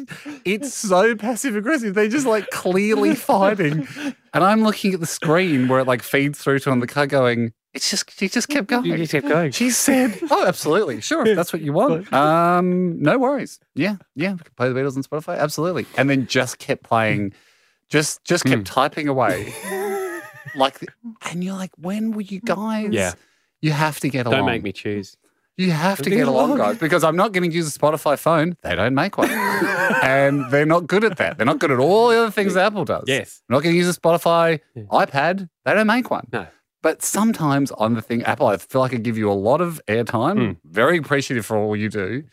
[0.45, 1.93] it's so passive aggressive.
[1.93, 3.87] They're just like clearly fighting,
[4.33, 7.07] and I'm looking at the screen where it like feeds through to on the car,
[7.07, 8.85] going, "It's just she just kept going.
[8.85, 9.51] You just kept going.
[9.51, 12.11] She said, "Oh, absolutely, sure, if that's what you want.
[12.13, 13.59] Um, no worries.
[13.75, 17.33] Yeah, yeah, play the Beatles on Spotify, absolutely." And then just kept playing,
[17.89, 19.53] just just kept typing away,
[20.55, 20.87] like, the-
[21.29, 22.89] and you're like, "When will you guys?
[22.91, 23.13] Yeah.
[23.61, 24.39] you have to get along.
[24.39, 25.17] Don't make me choose.
[25.55, 28.57] You have to Get along, guys, because I'm not going to use a Spotify phone.
[28.63, 29.29] They don't make one,
[30.03, 31.37] and they're not good at that.
[31.37, 33.03] They're not good at all the other things Apple does.
[33.05, 33.43] Yes.
[33.47, 35.47] I'm not going to use a Spotify iPad.
[35.63, 36.27] They don't make one.
[36.33, 36.47] No.
[36.83, 39.81] But sometimes on the thing, Apple, I feel like I give you a lot of
[39.87, 40.37] airtime.
[40.37, 40.57] Mm.
[40.65, 42.23] Very appreciative for all you do.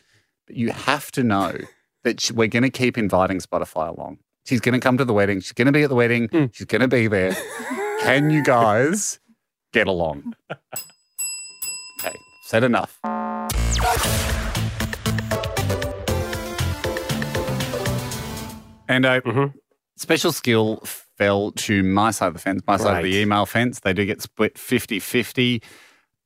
[0.48, 1.56] But you have to know
[2.02, 4.18] that we're going to keep inviting Spotify along.
[4.44, 5.40] She's going to come to the wedding.
[5.40, 6.28] She's going to be at the wedding.
[6.28, 6.52] Mm.
[6.52, 7.36] She's going to be there.
[8.02, 9.20] Can you guys
[9.72, 10.34] get along?
[12.00, 12.98] Okay, said enough.
[18.88, 19.54] And uh, Mhm.
[19.96, 20.82] special skill
[21.20, 23.80] fell to my side of the fence, my side of the email fence.
[23.80, 25.62] They do get split 50 50.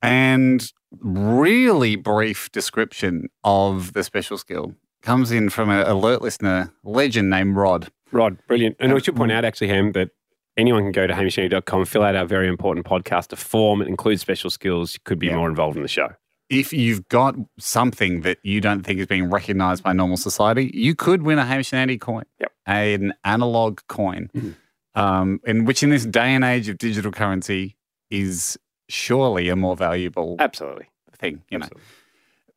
[0.01, 0.65] And
[1.01, 7.57] really brief description of the special skill comes in from an alert listener, legend named
[7.57, 7.89] Rod.
[8.13, 8.77] Rod, brilliant.
[8.79, 10.11] And Um, we should point out, actually, Ham, that
[10.55, 13.81] anyone can go to hamishandy.com, fill out our very important podcaster form.
[13.81, 14.93] It includes special skills.
[14.93, 15.35] You could be Yeah.
[15.35, 16.09] more involved in the show.
[16.49, 20.95] If you've got something that you don't think is being recognized by normal society, you
[20.95, 22.51] could win a Hamish and Andy coin, Yep.
[22.67, 24.53] an analog coin, Mhm.
[24.95, 27.75] Um, in which in this day and age of digital currency
[28.09, 30.87] is surely a more valuable Absolutely.
[31.17, 31.43] thing.
[31.49, 31.69] You know,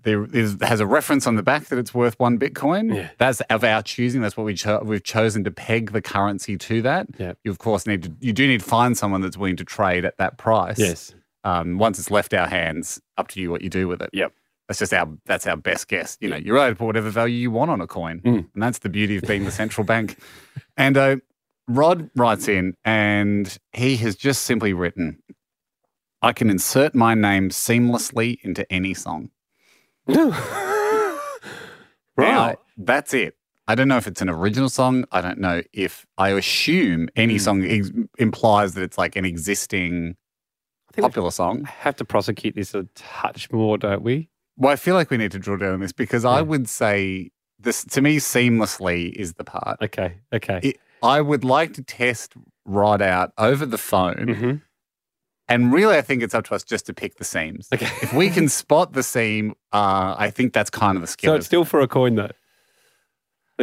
[0.03, 2.95] there is, has a reference on the back that it's worth one Bitcoin.
[2.95, 3.09] Yeah.
[3.19, 4.21] That's of our choosing.
[4.23, 7.09] That's what we cho- we've chosen to peg the currency to that.
[7.19, 7.33] Yeah.
[7.45, 8.13] You of course need to.
[8.21, 10.79] You do need to find someone that's willing to trade at that price.
[10.79, 11.15] Yes.
[11.45, 14.11] Um, once it's left our hands, up to you what you do with it.
[14.13, 14.33] Yep.
[14.69, 16.19] That's just our that's our best guess.
[16.21, 18.49] You know, you're allowed to put whatever value you want on a coin, Mm.
[18.53, 20.19] and that's the beauty of being the central bank.
[20.77, 21.17] And uh,
[21.69, 25.19] Rod writes in, and he has just simply written,
[26.23, 29.31] "I can insert my name seamlessly into any song."
[32.17, 32.59] Now, right.
[32.77, 33.37] that's it.
[33.69, 35.05] I don't know if it's an original song.
[35.13, 37.41] I don't know if I assume any Mm.
[37.41, 40.17] song ex- implies that it's like an existing
[40.89, 41.65] I think we popular song.
[41.65, 44.31] have to prosecute this a touch more, don't we?
[44.57, 47.31] Well, I feel like we need to draw down on this because I would say
[47.61, 49.81] this to me seamlessly is the part.
[49.81, 50.15] Okay.
[50.33, 50.59] Okay.
[50.65, 52.35] It- I would like to test
[52.65, 54.29] Rod out over the phone.
[54.29, 54.55] hmm
[55.49, 57.69] And really, I think it's up to us just to pick the seams.
[57.73, 57.87] Okay.
[58.03, 61.33] If we can spot the seam, uh, I think that's kind of the skill.
[61.33, 62.31] So it's still for a coin, though.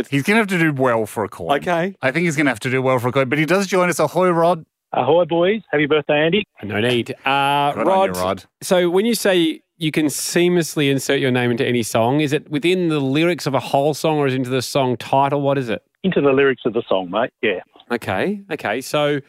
[0.09, 1.57] He's going to have to do well for a coin.
[1.59, 1.95] Okay.
[2.01, 3.65] I think he's going to have to do well for a coin, but he does
[3.67, 3.99] join us.
[3.99, 4.65] Ahoy, Rod.
[4.91, 5.61] Ahoy, boys.
[5.71, 6.43] Happy birthday, Andy.
[6.63, 7.11] No need.
[7.25, 8.43] Uh, Good on Rod, you, Rod.
[8.61, 12.49] So when you say you can seamlessly insert your name into any song, is it
[12.49, 15.41] within the lyrics of a whole song or is it into the song title?
[15.41, 15.81] What is it?
[16.05, 17.31] Into the lyrics of the song, mate.
[17.41, 17.61] Yeah.
[17.91, 18.41] Okay.
[18.51, 18.79] Okay.
[18.81, 19.21] So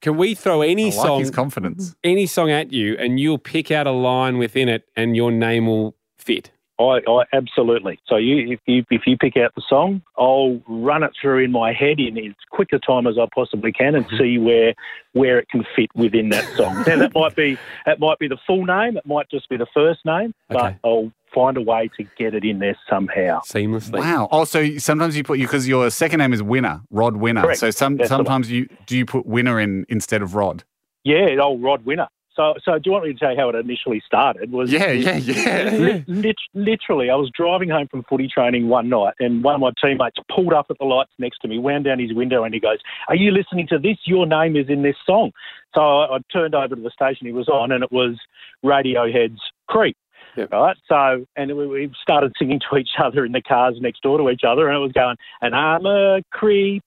[0.00, 1.94] can we throw any I like song his confidence.
[2.02, 5.66] any song at you and you'll pick out a line within it and your name
[5.66, 6.50] will fit?
[6.78, 7.98] I, I absolutely.
[8.06, 11.50] So you, if you if you pick out the song, I'll run it through in
[11.50, 14.18] my head in as quick a time as I possibly can, and mm-hmm.
[14.18, 14.74] see where
[15.12, 16.74] where it can fit within that song.
[16.86, 19.66] now that might be that might be the full name, it might just be the
[19.72, 20.76] first name, but Okay.
[20.84, 23.40] I'll find a way to get it in there somehow.
[23.40, 23.98] Seamlessly.
[23.98, 24.28] Wow.
[24.32, 27.42] Oh, also, sometimes you put you because your second name is Winner, Rod Winner.
[27.42, 27.60] Correct.
[27.60, 30.64] So some That's sometimes you do you put Winner in instead of Rod.
[31.04, 32.08] Yeah, old Rod Winner.
[32.34, 34.50] So so do you want me to tell you how it initially started?
[34.50, 35.70] Was Yeah, yeah, yeah.
[35.76, 39.60] Li- lit- literally, I was driving home from footy training one night, and one of
[39.60, 42.54] my teammates pulled up at the lights next to me, wound down his window, and
[42.54, 43.96] he goes, "Are you listening to this?
[44.04, 45.32] Your name is in this song."
[45.74, 48.18] So I, I turned over to the station he was on, and it was
[48.64, 49.96] Radiohead's "Creep."
[50.36, 50.52] Yep.
[50.52, 54.18] Right, so and we, we started singing to each other in the cars next door
[54.18, 56.82] to each other, and it was going, "And I'm a creep,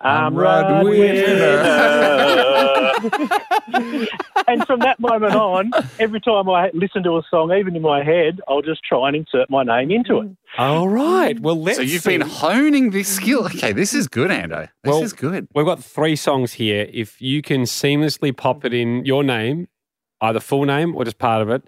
[0.00, 1.62] I'm, I'm Rod Rod Winner." Winner."
[4.48, 8.02] and from that moment on, every time I listen to a song, even in my
[8.02, 10.28] head, I'll just try and insert my name into it.
[10.28, 10.36] Mm.
[10.58, 11.38] All right.
[11.40, 12.18] Well, let's So you've see.
[12.18, 13.44] been honing this skill.
[13.46, 14.68] Okay, this is good, Ando.
[14.82, 15.48] This Well- is good.
[15.54, 16.88] We've got three songs here.
[16.92, 19.68] If you can seamlessly pop it in your name,
[20.20, 21.64] either full name or just part of it,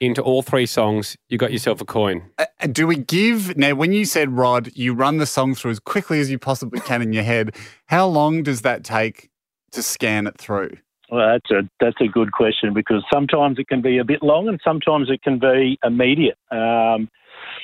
[0.00, 2.22] into all three songs, you got yourself a coin.
[2.38, 3.74] Uh, do we give now?
[3.74, 7.02] When you said Rod, you run the song through as quickly as you possibly can
[7.02, 7.54] in your head.
[7.86, 9.28] How long does that take
[9.72, 10.76] to scan it through?
[11.10, 14.48] Well, that's a that's a good question because sometimes it can be a bit long
[14.48, 16.38] and sometimes it can be immediate.
[16.50, 17.08] Um,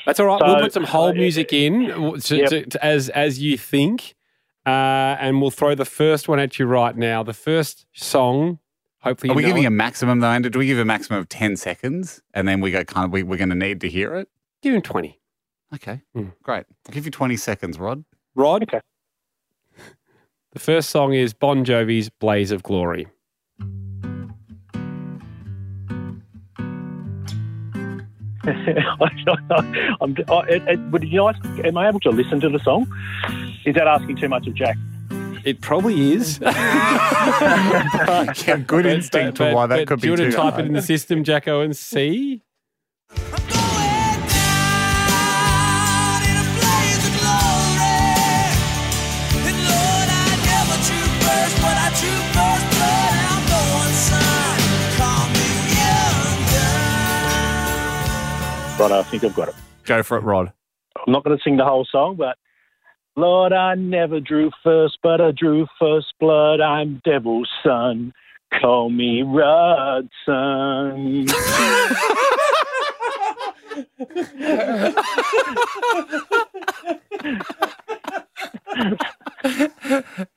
[0.04, 0.40] That's all right.
[0.40, 1.88] So- we'll put some hold uh, music in
[2.20, 2.48] to, Yep.
[2.50, 4.14] to, to- as as you think,
[4.66, 7.22] uh, and we'll throw the first one at you right now.
[7.22, 8.58] The first song,
[9.06, 9.66] Hopefully, Are we giving it.
[9.66, 10.50] a maximum though, Andrew?
[10.50, 13.22] Do we give a maximum of 10 seconds and then we go kind of, we,
[13.22, 14.28] we're going to need to hear it?
[14.62, 15.20] Give him 20.
[15.74, 16.28] Okay, Hmm.
[16.42, 16.64] great.
[16.88, 18.04] I'll give you 20 seconds, Rod.
[18.34, 18.62] Rod?
[18.64, 18.80] Okay.
[20.52, 23.06] The first song is Bon Jovi's Blaze of Glory.
[28.46, 32.86] I'm, I, it, it, would you guys, am I able to listen to the song?
[33.64, 34.76] Is that asking too much of Jack?
[35.46, 36.40] It probably is.
[38.46, 40.64] Yeah, good instinct for why that could do be you want to type hard.
[40.64, 42.42] it in the system, Jacko, and see?
[58.78, 59.54] Right, I think I've got it.
[59.84, 60.52] Go for it, Rod.
[61.06, 62.36] I'm not going to sing the whole song, but
[63.18, 66.60] Lord, I never drew first, but I drew first blood.
[66.60, 68.12] I'm devil's son.
[68.60, 70.12] Call me Rodson.
[79.42, 80.28] that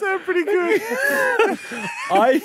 [0.00, 0.80] sound pretty good.
[2.10, 2.42] I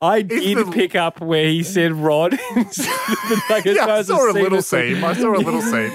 [0.00, 2.38] I did the- pick up where he said Rod.
[2.56, 2.88] instead
[3.30, 5.04] of like, as Yeah, I saw a scene little seam.
[5.04, 5.92] I saw a little seam.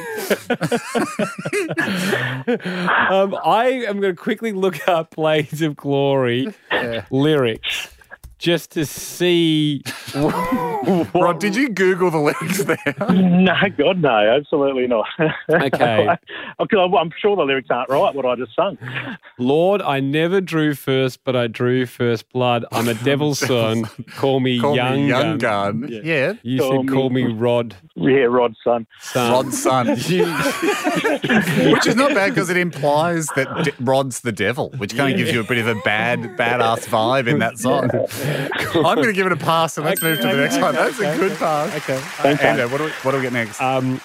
[3.12, 6.54] um, I am going to quickly look up Blades of Glory
[7.12, 7.90] lyrics
[8.38, 9.82] just to see.
[10.16, 12.78] Rod, did you Google the lyrics there?
[13.12, 15.08] no, God, no, absolutely not.
[15.50, 16.08] Okay.
[16.60, 18.80] Because I'm sure the lyrics aren't right, what I just sung.
[19.38, 22.66] Lord, I never drew first, but I drew first blood.
[22.72, 23.84] I'm a devil's son.
[24.16, 25.82] Call me Call young, me young gun.
[25.82, 25.92] gun.
[25.92, 26.02] Yeah.
[26.04, 26.34] Yeah.
[26.42, 27.76] You Call said call me- me Rod.
[27.96, 28.88] Yeah, Rod, son.
[29.02, 29.32] Son.
[29.32, 29.88] Rod's son.
[29.90, 30.10] which
[31.88, 35.32] is not bad because it implies that D- Rod's the devil, which kind of gives
[35.32, 37.90] you a bit of a bad, badass vibe in that song.
[38.76, 40.76] I'm going to give it a pass and let's move to the next one.
[40.76, 41.76] That's a good pass.
[41.76, 41.98] Okay.
[41.98, 43.62] Thanks, Andrew, what do we, what do we get next?
[43.62, 44.02] Um,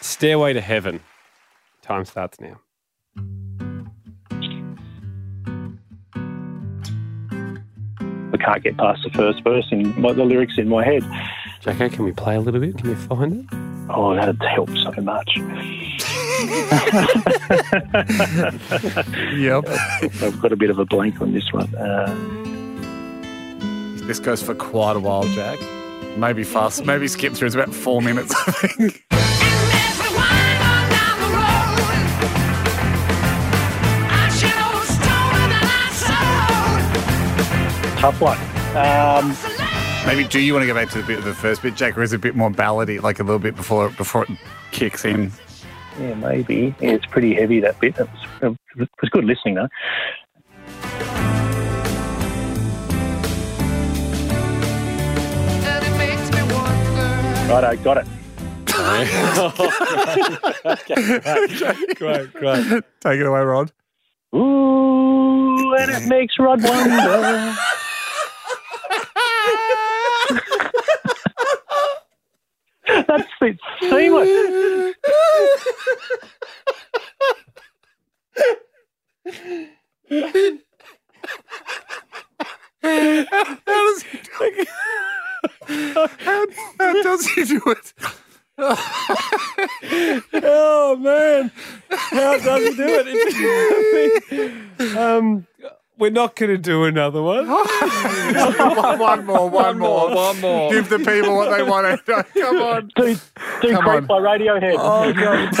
[0.00, 1.00] Stairway to Heaven.
[1.82, 2.60] Time starts now.
[8.30, 11.02] I can't get past the first verse and the lyrics in my head.
[11.60, 12.76] Jacko, can we play a little bit?
[12.78, 13.46] Can you find it?
[13.90, 15.36] Oh, that'd help so much.
[19.34, 19.64] yep.
[20.22, 21.74] I've got a bit of a blank on this one.
[21.74, 22.37] Uh,
[24.08, 25.58] This goes for quite a while, Jack.
[26.16, 27.44] Maybe fast, maybe skip through.
[27.44, 29.04] It's about four minutes, I think.
[37.98, 38.38] tough one.
[38.74, 39.36] Um,
[40.06, 41.98] Maybe do you want to go back to the bit of the first bit, Jack,
[41.98, 44.30] or is it a bit more ballady, like a little bit before before it
[44.70, 45.30] kicks in?
[46.00, 46.74] yeah, maybe.
[46.80, 47.98] Yeah, it's pretty heavy, that bit.
[47.98, 48.08] It
[48.40, 49.68] was, it was good listening, though.
[57.48, 58.06] Right, I got it.
[61.96, 62.84] Great, great.
[63.00, 63.72] Take it away, Rod.
[64.34, 67.56] Ooh, and it makes Rod wonder.
[72.86, 74.94] That's it's seamless.
[82.82, 84.68] How does he do it?
[85.66, 86.06] How,
[86.78, 87.92] how does he do it?
[90.34, 91.50] Oh man,
[91.90, 93.06] how does he do it?
[94.30, 95.46] It's- um,
[95.98, 97.48] we're not going to do another one.
[97.48, 100.14] one, one more, one, more.
[100.14, 100.70] one more.
[100.70, 102.04] Give the people what they want.
[102.34, 102.88] Come on.
[102.96, 103.20] Do, do
[103.72, 104.06] Come Creep on.
[104.06, 104.76] by Radiohead.
[104.78, 105.54] Oh god!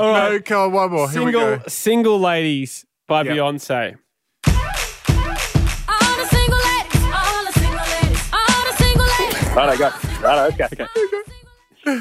[0.00, 1.08] All right, No, come on, one more.
[1.10, 1.62] Here we single go.
[1.68, 3.36] single ladies by Yep.
[3.36, 3.96] Beyonce.
[9.54, 10.20] Right, I got it.
[10.20, 10.68] Right, okay.
[10.72, 11.20] okay.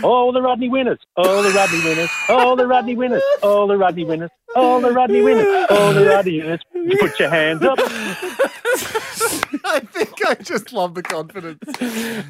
[0.03, 4.05] All the Rodney winners, all the Rodney winners, all the Rodney winners, all the Rodney
[4.05, 6.61] winners, all the Rodney winners, all the Rodney winners.
[6.73, 7.77] You put your hands up.
[9.65, 11.59] I think I just love the confidence.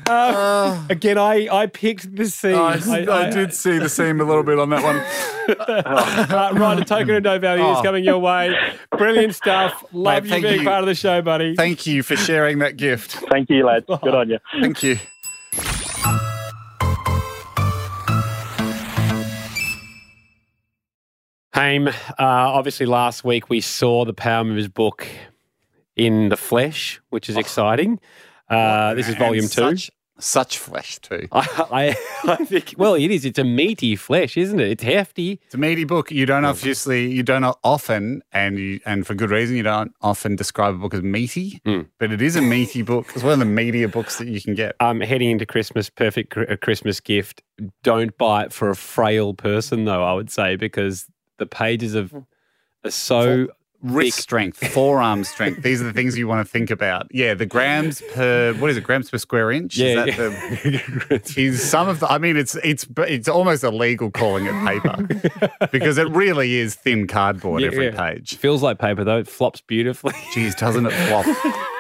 [0.07, 2.55] Uh, again, I I picked the scene.
[2.55, 2.73] I,
[3.09, 5.03] I, did see the seam a little bit on that one.
[5.43, 7.83] Uh, right, a token of no value is Oh.
[7.83, 8.55] coming your way.
[8.97, 9.83] Brilliant stuff.
[9.91, 10.65] Love Mate, you being you.
[10.65, 11.53] part of the show, buddy.
[11.53, 13.11] Thank you for sharing that gift.
[13.29, 13.85] Thank you, lads.
[13.85, 14.39] Good on you.
[14.61, 14.99] Thank you.
[21.53, 25.07] Haim, uh, obviously last week we saw the Power Moves book
[25.95, 27.99] in the flesh, which is exciting.
[28.49, 29.47] Uh, this is volume two.
[29.77, 31.27] Such Such flesh too.
[31.31, 33.23] I, I, I think, well, it is.
[33.25, 34.67] It's a meaty flesh, isn't it?
[34.69, 35.39] It's hefty.
[35.45, 36.09] It's a meaty book.
[36.11, 40.35] You don't obviously, you don't often, and you, and for good reason, you don't often
[40.35, 41.87] describe a book as meaty, Mm.
[41.99, 43.11] but it is a meaty book.
[43.13, 44.75] It's one of the meatier books that you can get.
[44.79, 47.43] Um, heading into Christmas, perfect cr- Christmas gift.
[47.83, 50.03] Don't buy it for a frail person, though.
[50.03, 51.05] I would say because
[51.37, 52.25] the pages of mm.
[52.83, 53.47] are so
[53.83, 55.61] Wrist strength, forearm strength.
[55.61, 57.07] These are the things you want to think about.
[57.11, 58.85] Yeah, the grams per what is it?
[58.85, 59.77] Grams per square inch?
[59.77, 62.09] Yeah, is that the, is some of the.
[62.09, 67.07] I mean, it's it's it's almost illegal calling it paper because it really is thin
[67.07, 68.11] cardboard Yeah, every yeah.
[68.13, 68.37] page.
[68.37, 69.17] feels like paper though.
[69.17, 70.13] It flops beautifully.
[70.33, 71.25] Geez, doesn't it flop?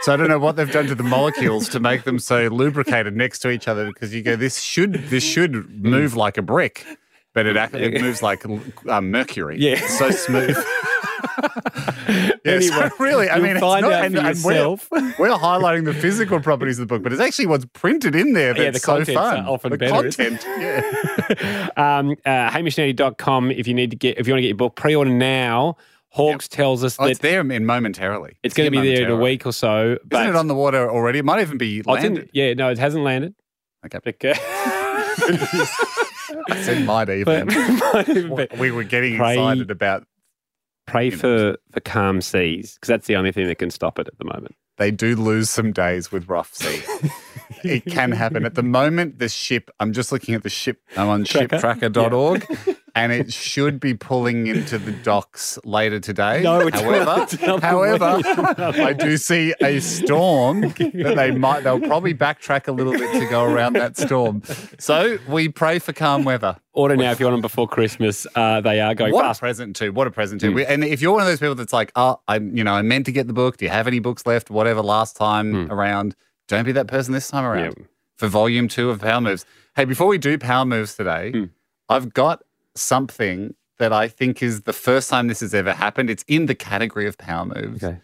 [0.01, 3.15] so I don't know what they've done to the molecules to make them so lubricated
[3.15, 6.85] next to each other because you go, this should this should move like a brick,
[7.33, 8.43] but it it moves like
[8.87, 9.57] um, mercury.
[9.59, 9.73] Yeah.
[9.73, 10.57] It's so smooth.
[12.45, 14.87] Yeah, so really, I mean, it's not, out and, for and yourself.
[14.91, 18.33] We're, we're highlighting the physical properties of the book, but it's actually what's printed in
[18.33, 19.45] there that's Yeah, the so fun.
[19.45, 21.69] often the better, content, yeah.
[21.77, 24.75] um, uh, hamishandandy.com if you need to get if you want to get your book
[24.75, 25.77] pre-order now.
[26.09, 28.37] Hawks tells us Oh, that it's there in momentarily.
[28.43, 29.97] it's going to be there in a week or so.
[30.05, 31.19] But Isn't it on the water already?
[31.19, 32.29] It might even be Oh, landed.
[32.33, 33.33] yeah, no, it hasn't landed.
[33.85, 33.99] Okay.
[34.05, 34.33] Okay.
[36.49, 37.47] I said might even.
[37.47, 38.47] Might even be.
[38.59, 40.05] we were getting Pray- excited about
[40.87, 41.17] Pray You know.
[41.17, 44.25] for for calm seas because that's the only thing that can stop it at the
[44.25, 44.55] moment.
[44.77, 46.81] they do lose some days with rough sea.
[47.63, 48.43] it can happen.
[48.45, 51.57] At the moment, the ship, I'm just looking at the ship, I'm on Tracker?
[51.57, 52.45] shiptracker.org,
[52.95, 56.43] and it should be pulling into the docks later today.
[56.43, 57.33] No, it's however, not.
[57.33, 58.21] It's not the however.
[58.81, 63.25] I do see a storm that they might, they'll probably backtrack a little bit to
[63.29, 64.43] go around that storm.
[64.79, 66.57] So we pray for calm weather.
[66.73, 68.25] Order now if you want them before Christmas.
[68.35, 69.91] Uh, they are going What a present too!
[69.91, 70.53] What a present too!
[70.53, 72.81] We- And if you're one of those people that's like, oh, I, you know, I
[72.81, 73.57] meant to get the book.
[73.57, 74.49] Do you have any books left?
[74.49, 74.81] Whatever.
[74.81, 76.15] Last time around,
[76.47, 77.75] don't be that person this time around.
[77.77, 77.85] Yeah.
[78.17, 79.45] for volume two of Power Moves.
[79.75, 81.43] Hey, before we do Power Moves today, Hmm.
[81.89, 82.43] I've got
[82.75, 86.09] something that I think is the first time this has ever happened.
[86.09, 87.83] It's in the category of Power Moves.
[87.83, 87.99] Okay.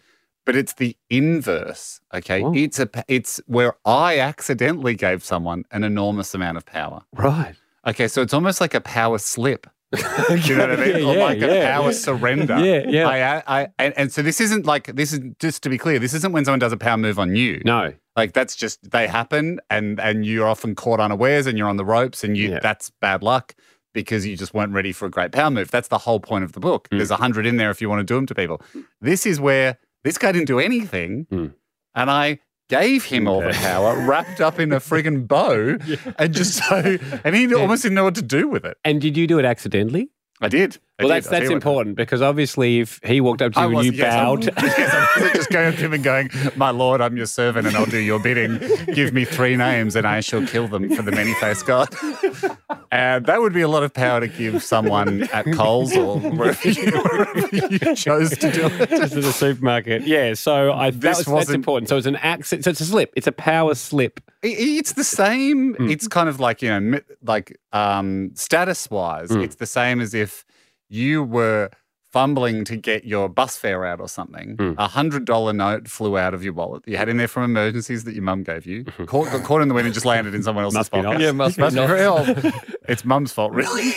[0.46, 2.00] But it's the inverse.
[2.12, 2.52] Okay, Oh.
[2.54, 7.02] it's a it's where I accidentally gave someone an enormous amount of power.
[7.12, 7.54] Right.
[7.86, 9.66] Okay, so it's almost like a power slip.
[9.92, 9.98] Do
[10.44, 10.96] you know what I mean?
[11.06, 11.90] Yeah, or yeah, a power yeah.
[11.92, 12.58] surrender.
[12.58, 13.42] Yeah, yeah.
[13.46, 15.98] I, I, and, and so this isn't like this is just to be clear.
[15.98, 17.60] This isn't when someone does a power move on you.
[17.64, 17.92] No.
[18.16, 21.84] Like that's just they happen, and and you're often caught unawares, and you're on the
[21.84, 23.54] ropes, and you that's bad luck
[23.92, 25.70] because you just weren't ready for a great power move.
[25.70, 26.88] That's the whole point of the book.
[26.90, 26.98] Mm.
[26.98, 28.60] There's a hundred in there if you want to do them to people.
[29.00, 31.54] This is where this guy didn't do anything, Mm.
[31.94, 35.76] and I gave him all the power wrapped up in a friggin' bow,
[36.18, 38.76] and just so, and he almost didn't know what to do with it.
[38.84, 40.08] And did you do it accidentally?
[40.40, 40.78] I did.
[41.00, 41.24] I Well, did.
[41.24, 43.92] that's that's important because obviously, if he walked up to I you and was, you
[43.96, 46.70] yes, I bowed, was- yes, I wasn't just going up to him and going, My
[46.70, 48.58] lord, I'm your servant and I'll do your bidding.
[48.94, 51.88] Give me three names and I shall kill them for the many faced God.
[52.92, 56.68] And that would be a lot of power to give someone at Coles or wherever
[56.68, 58.90] you, wherever you chose to do it.
[58.90, 60.02] just at the supermarket.
[60.06, 61.88] Yeah, so I that This was, that's wasn't- important.
[61.88, 62.64] So it's an accident.
[62.64, 63.12] So it's a slip.
[63.16, 64.20] It's a power slip.
[64.42, 65.74] It's the same.
[65.74, 65.90] Hmm.
[65.90, 69.40] It's kind of like, you know, like um, status wise, Hmm.
[69.40, 70.44] it's the same as if
[70.90, 71.70] you were
[72.12, 74.56] fumbling to get your bus fare out or something.
[74.58, 74.72] Hmm.
[74.78, 77.44] A hundred dollar note flew out of your wallet that you had in there from
[77.44, 78.82] emergencies that your mum gave you.
[78.84, 79.04] Mm-hmm.
[79.04, 81.04] Caught, got caught in the wind and just landed in someone else's Must pocket.
[81.08, 81.20] nice.
[81.20, 81.90] Yeah, must Must be nice.
[81.90, 82.52] real.
[82.88, 83.92] It's mum's fault, really.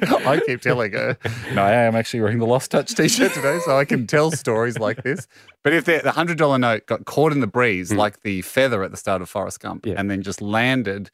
[0.00, 1.18] I keep telling her.
[1.52, 4.78] No, I am actually wearing the Lost Touch t-shirt today, so I can tell stories
[4.78, 5.26] like this.
[5.62, 8.82] But if the the hundred dollar note got caught in the breeze, like the feather
[8.82, 9.84] at the start of Forrest Gump.
[9.84, 9.94] Yeah.
[9.98, 11.10] and then just landed,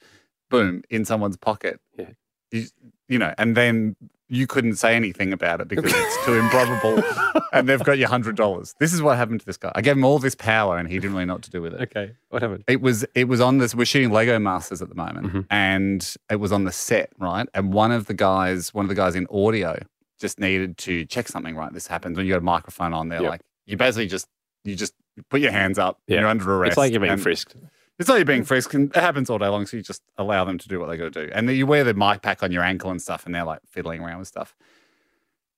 [0.50, 2.10] boom, in someone's pocket, Yeah.
[2.52, 2.64] you,
[3.08, 3.96] you know, and then
[4.32, 7.02] you couldn't say anything about it because it's too improbable,
[7.52, 8.74] and they've got your hundred dollars.
[8.78, 9.70] This is what happened to this guy.
[9.74, 11.74] I gave him all this power, and he didn't really know what to do with
[11.74, 11.82] it.
[11.82, 12.64] Okay, what happened?
[12.66, 13.74] It was it was on this.
[13.74, 15.46] We're shooting Lego Masters at the moment, Mhm.
[15.50, 17.46] and it was on the set, right?
[17.52, 19.78] And one of the guys, one of the guys in audio,
[20.18, 21.54] just needed to check something.
[21.54, 23.08] Right, this happens when you got a microphone on.
[23.10, 23.30] They're Yep.
[23.30, 24.26] like, you basically just
[24.64, 24.94] you just
[25.28, 25.98] put your hands up.
[26.06, 26.20] Yeah.
[26.20, 26.70] You're under arrest.
[26.70, 27.54] It's like you're being frisked.
[27.98, 29.66] It's like you're being frisked, and it happens all day long.
[29.66, 31.66] So you just allow them to do what they got to do, and then you
[31.66, 34.28] wear the mic pack on your ankle and stuff, and they're like fiddling around with
[34.28, 34.54] stuff.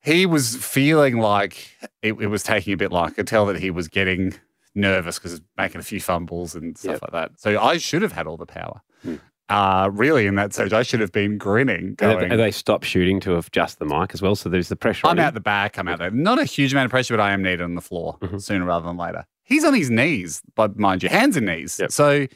[0.02, 1.70] He was feeling like
[2.02, 3.06] it, it was taking a bit long.
[3.06, 4.34] I could tell that he was getting
[4.74, 7.02] nervous because making a few fumbles and stuff Yep.
[7.02, 7.40] like that.
[7.40, 8.82] So I should have had all the power.
[9.02, 9.14] Hmm.
[9.48, 12.84] Uh, really, in that stage, I should have been grinning, And going, they, they stopped
[12.86, 15.06] shooting to adjust the mic as well, so there's the pressure.
[15.06, 15.34] I'm out him.
[15.34, 16.10] the back, I'm out there.
[16.10, 18.42] Not a huge amount of pressure, but I am needed on the floor Mhm.
[18.42, 19.26] sooner rather than later.
[19.44, 21.78] He's on his knees, but mind you, hands and knees.
[21.78, 21.92] Yep.
[21.92, 22.26] So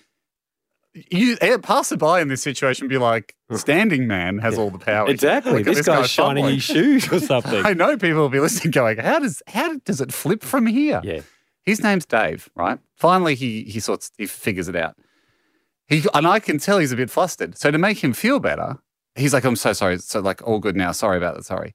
[1.11, 5.09] you a passerby in this situation be like, standing man has all the power.
[5.09, 5.53] Exactly.
[5.53, 7.65] Look at This, guy's guy shining his shoes or something.
[7.65, 11.01] I know people will be listening, going, "How does how does it flip from here?"
[11.05, 11.21] yeah.
[11.65, 12.79] His name's Dave, right?
[12.97, 14.97] Finally, he he sorts he figures it out.
[15.87, 17.59] he and I can tell he's a bit flustered.
[17.59, 18.79] So to make him feel better,
[19.15, 20.93] he's like, "I'm so sorry." So like, all good now.
[20.93, 21.45] Sorry about that.
[21.45, 21.75] Sorry.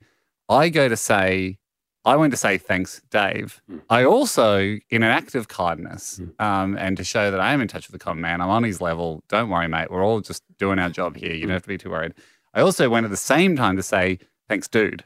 [0.49, 1.57] I go to say,
[2.05, 3.61] I went to say thanks, Dave.
[3.67, 3.77] Hmm.
[3.89, 6.43] I also, in an act of kindness, hmm.
[6.43, 8.63] um, and to show that I am in touch with the common man, I'm on
[8.63, 9.23] his level.
[9.29, 9.89] Don't worry, mate.
[9.89, 11.33] We're all just doing our job here.
[11.33, 11.47] You hmm.
[11.47, 12.13] don't have to be too worried.
[12.53, 15.03] I also went at the same time to say thanks, dude.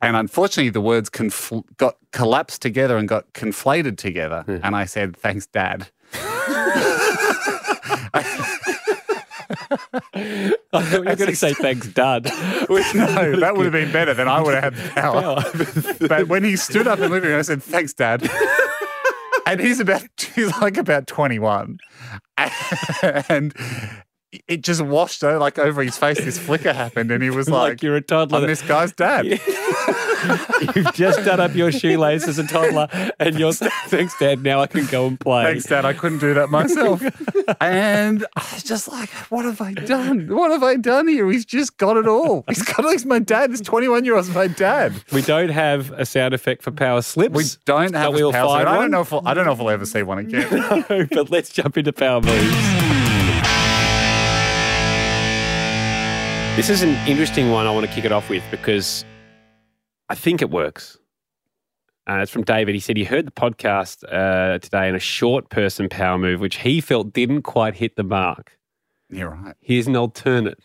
[0.00, 4.44] And unfortunately, the words confl- got collapsed together and got conflated together.
[4.46, 5.88] And I said, thanks, dad.
[9.70, 12.24] I you going to say thanks, Dad.
[12.94, 14.14] no, that would have been better.
[14.14, 16.08] Then I would have had the power.
[16.08, 18.28] but when he stood up and looked at me, I said, "Thanks, Dad."
[19.46, 20.02] and he's about
[20.34, 21.78] he's like about twenty one,
[23.28, 23.54] and
[24.46, 26.18] it just washed over, like over his face.
[26.18, 28.38] This flicker happened, and he was Like like, you're a toddler.
[28.38, 29.40] "I'm this guy's dad."
[30.74, 32.88] You've just done up your shoelaces as a toddler,
[33.18, 33.52] and you're
[33.86, 34.42] thanks, Dad.
[34.42, 35.44] Now I can go and play.
[35.44, 35.84] Thanks, Dad.
[35.84, 37.02] I couldn't do that myself.
[37.60, 40.34] and I was just like, what have I done?
[40.34, 41.30] What have I done here?
[41.30, 42.44] He's just got it all.
[42.48, 43.52] He's got he's my dad.
[43.52, 44.92] This 21 year old's my dad.
[45.12, 47.34] We don't have a sound effect for power slips.
[47.34, 48.74] We don't have but we'll power find slip.
[48.74, 50.48] I don't know if we'll, I don't know if we'll ever see one again.
[50.50, 52.88] No, but let's jump into power moves.
[56.58, 59.04] This is an interesting one I want to kick it off with because
[60.08, 60.98] I think it works.
[62.08, 62.74] Uh, it's from David.
[62.74, 66.56] He said he heard the podcast uh, today in a short person power move, which
[66.56, 68.58] he felt didn't quite hit the mark.
[69.10, 69.54] You're right.
[69.60, 70.58] Here's an alternate.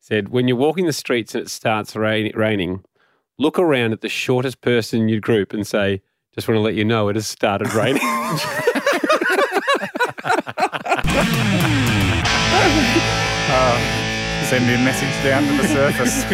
[0.00, 2.84] Said, when you're walking the streets and it starts rain- raining,
[3.38, 6.02] look around at the shortest person in your group and say,
[6.34, 8.02] just want to let you know it has started raining.
[14.48, 16.24] Send me a message down to the surface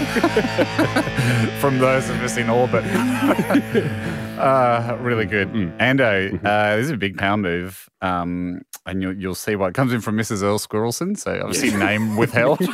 [1.61, 2.85] from those of us in orbit.
[4.39, 5.49] uh, really good.
[5.51, 7.89] Ando, uh, this is a big pound move.
[8.03, 10.45] Um, and you'll, you'll see why it comes in from Mrs.
[10.45, 11.19] Earl Squirrelson.
[11.19, 12.61] So obviously, name withheld.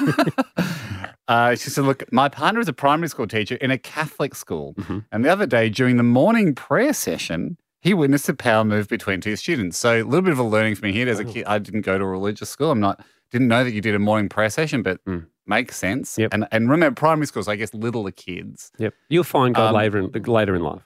[1.28, 4.74] Uh, she said, Look, my partner is a primary school teacher in a Catholic school.
[5.12, 9.20] And the other day, during the morning prayer session, he witnessed a power move between
[9.20, 9.78] two students.
[9.78, 11.08] So a little bit of a learning for me here.
[11.08, 12.72] As a kid, I didn't go to a religious school.
[12.72, 15.00] I'm not, didn't know that you did a morning prayer session, but
[15.46, 16.16] makes sense.
[16.18, 16.32] Yep.
[16.34, 18.70] And, and remember, primary schools, I guess, littler kids.
[18.78, 18.94] Yep.
[19.08, 20.82] You'll find God Um, later, in, later in life.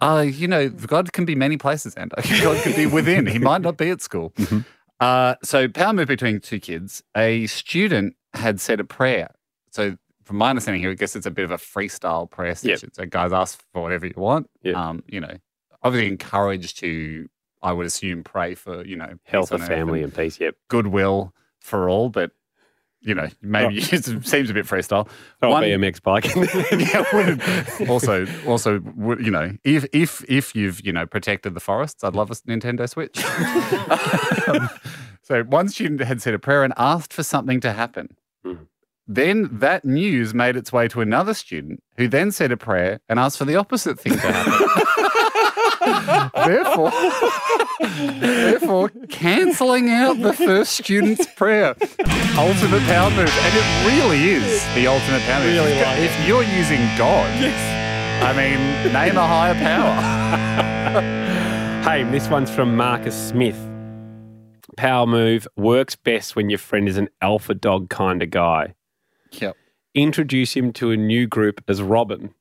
[0.00, 3.26] Uh, you know, God can be many places, and God can be within.
[3.26, 4.32] He might not be at school.
[4.98, 7.02] Uh, so, power move between two kids.
[7.14, 9.28] A student had said a prayer.
[9.70, 12.94] So, from my understanding here, I guess it's a bit of a freestyle prayer session.
[12.94, 14.48] So, guys ask for whatever you want.
[14.62, 14.74] Yep.
[14.74, 15.36] Um, you know,
[15.82, 17.28] obviously encouraged to,
[17.62, 20.40] I would assume, pray for you know Health of family and and peace.
[20.40, 20.54] Yep.
[20.68, 21.34] goodwill
[21.66, 22.08] for all.
[22.08, 22.30] But
[23.00, 25.08] you know, maybe it seems a bit freestyle.
[25.42, 26.24] Oh, One- BMX bike.
[27.84, 28.80] yeah, also, also,
[29.20, 32.88] you know, if if if you've you know protected the forests, I'd love a Nintendo
[32.88, 33.22] Switch.
[34.48, 34.68] Um,
[35.22, 38.16] so one student had said a prayer and asked for something to happen.
[39.08, 43.20] Then that news made its way to another student who then said a prayer and
[43.20, 45.05] asked for the opposite thing to happen.
[46.34, 46.92] Therefore,
[48.20, 51.74] therefore, cancelling out the first student's prayer.
[52.36, 53.30] Ultimate power move.
[53.30, 55.54] And it really is the ultimate power move.
[55.54, 57.76] Really if, like if you're using God, yes.
[58.22, 59.94] I mean, name a higher power.
[61.84, 63.58] hey, this one's from Marcus Smith.
[64.76, 68.74] Power move works best when your friend is an alpha dog kind of guy.
[69.32, 69.56] Yep.
[69.94, 72.34] Introduce him to a new group as Robin.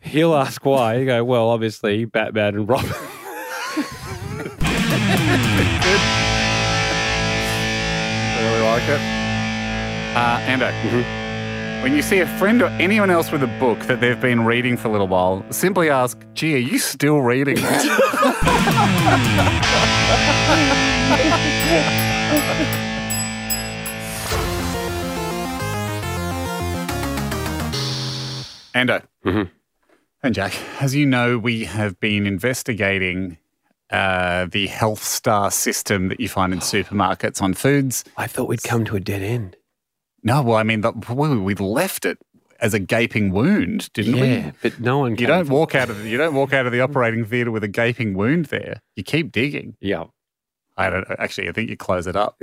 [0.00, 0.96] He'll ask why.
[0.96, 2.90] You go, well, obviously, Batman and Robin.
[8.38, 9.00] Really like it.
[10.14, 10.70] Uh, Ando,
[11.82, 14.76] when you see a friend or anyone else with a book that they've been reading
[14.76, 17.82] for a little while, simply ask, gee, are you still reading that?
[28.74, 29.02] Ando.
[30.22, 33.38] And Jack, as you know, we have been investigating
[33.90, 38.04] uh, the Health Star system that you find in supermarkets on foods.
[38.16, 39.56] I thought we'd come to a dead end.
[40.22, 42.18] No, well, I mean, the, we left it
[42.60, 44.28] as a gaping wound, didn't Yeah, we?
[44.28, 45.16] Yeah, but no one.
[45.16, 47.68] You don't walk out of you don't walk out of the operating theatre with a
[47.68, 48.80] gaping wound there.
[48.94, 49.76] You keep digging.
[49.80, 50.04] Yeah.
[50.76, 51.48] I don't actually.
[51.48, 52.36] I think you close it up.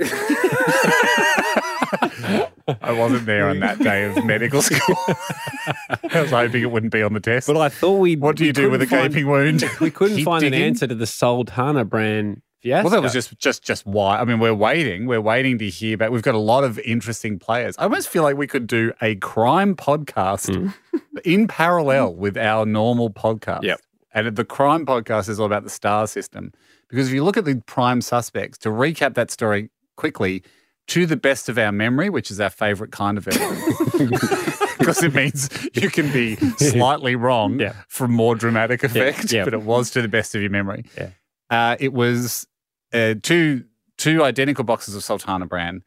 [2.82, 4.96] I wasn't there on that day of medical school.
[5.08, 7.46] I was hoping it wouldn't be on the test.
[7.46, 8.16] But I thought we.
[8.16, 9.64] what do you do with a gaping wound?
[9.80, 10.60] We couldn't Keep find digging?
[10.60, 12.84] an answer to the Sultana Bran fiasco.
[12.84, 14.18] Well, that was just just just why.
[14.18, 15.06] I mean, we're waiting.
[15.06, 16.10] We're waiting to hear back.
[16.10, 17.76] We've got a lot of interesting players.
[17.78, 20.98] I almost feel like we could do a crime podcast hmm.
[21.24, 23.62] in parallel with our normal podcast.
[23.62, 23.80] Yep.
[24.12, 26.52] And the crime podcast is all about the star system.
[26.88, 30.42] Because if you look at the prime suspects, to recap that story quickly,
[30.90, 35.14] to the best of our memory, which is our favorite kind of evidence, because it
[35.14, 37.74] means you can be slightly wrong Yeah.
[37.88, 39.44] for more dramatic effect, yeah.
[39.44, 40.84] but it was to the best of your memory.
[40.96, 41.10] Yeah.
[41.48, 42.46] Uh, it was
[42.92, 43.64] uh, two
[43.98, 45.82] two identical boxes of Sultana Bran.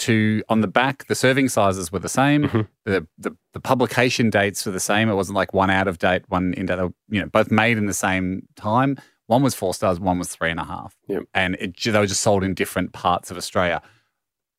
[0.00, 2.44] To on the back, the serving sizes were the same.
[2.44, 2.60] Mm-hmm.
[2.84, 5.08] The, the the publication dates were the same.
[5.08, 6.78] It wasn't like one out of date, one in date.
[7.08, 8.96] You know, both made in the same time.
[9.26, 10.96] One was four stars, one was three and a half.
[11.34, 13.82] And it, they were just sold in different parts of Australia.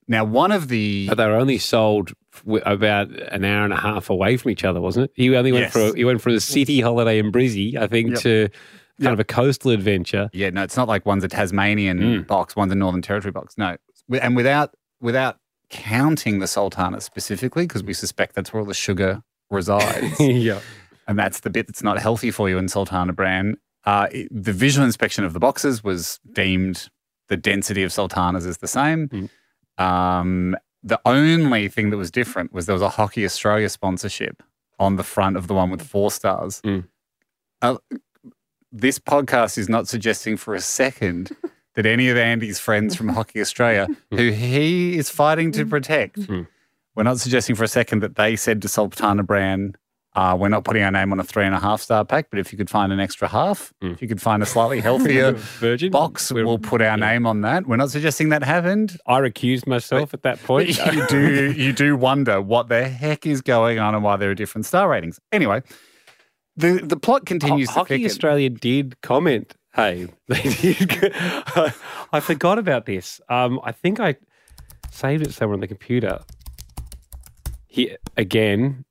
[0.10, 2.12] Now, one of the But they were only sold
[2.66, 5.12] about an hour and a half away from each other, wasn't it?
[5.16, 5.74] He only went Yes.
[5.74, 8.20] for he went from a city holiday in Brizzy, I think, Yep.
[8.22, 8.50] to
[9.02, 10.30] kind of a coastal adventure.
[10.34, 12.28] Yeah, no, it's not like one's a Tasmanian Mm.
[12.28, 13.56] box, one's a Northern Territory box.
[13.58, 13.78] No,
[14.22, 15.38] and without without
[15.70, 20.60] counting the Sultana specifically, because we suspect that's where all the sugar resides, yeah.
[21.08, 23.56] and that's the bit that's not healthy for you in Sultana Bran.
[23.86, 26.90] Uh, it- the visual inspection of the boxes was deemed
[27.28, 29.08] the density of Sultanas is the same.
[29.10, 29.30] Mm.
[29.80, 34.44] Um, the only thing that was different was there was a Hockey Australia sponsorship
[34.80, 36.62] on the front of the one with four stars.
[36.64, 36.86] Mm.
[37.62, 37.78] Uh,
[38.72, 41.36] this podcast is not suggesting for a second
[41.76, 46.48] that any of Andy's friends from Hockey Australia, who he is fighting to protect, Mm.
[46.96, 49.76] we're not suggesting for a second that they said to Sultana Bran,
[50.20, 52.40] uh, we're not putting our name on a three and a half star pack, but
[52.40, 53.94] if you could find an extra half, Mm.
[53.94, 57.66] if you could find a slightly healthier Virgin box, we'll put our name on that.
[57.68, 58.98] We're not suggesting that happened.
[59.08, 60.68] I recused myself at that point.
[60.94, 64.36] you do you do wonder what the heck is going on and why there are
[64.36, 65.20] different star ratings.
[65.32, 65.62] Anyway,
[66.58, 67.68] the the plot continues.
[67.70, 68.06] To Hockey thicken.
[68.08, 69.54] Australia did comment.
[69.76, 71.14] Hey, they did.
[72.12, 73.22] I forgot about this.
[73.30, 74.16] Um, I think I
[74.92, 76.20] saved it somewhere on the computer.
[77.68, 78.84] Here again,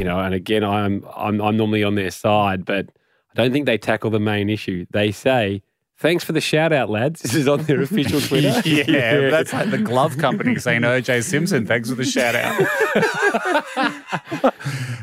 [0.00, 2.86] you know, and again, I'm I'm I'm normally on their side, but
[3.30, 4.86] I don't think they tackle the main issue.
[4.90, 5.62] They say,
[6.00, 8.60] "Thanks for the shout out, lads." This is on their official Twitter.
[8.68, 12.60] yeah, that's like the glove company saying oh, OJ Simpson, thanks for the shout out.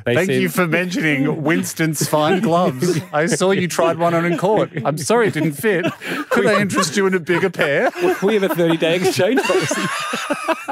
[0.06, 3.00] Thank said- you for mentioning Winston's fine gloves.
[3.12, 4.72] I saw you tried one on in court.
[4.86, 5.86] I'm sorry it didn't fit.
[6.30, 7.92] Could I interest you in a bigger pair?
[8.24, 9.82] we have a 30 day exchange policy.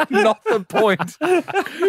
[0.09, 1.17] Not the point.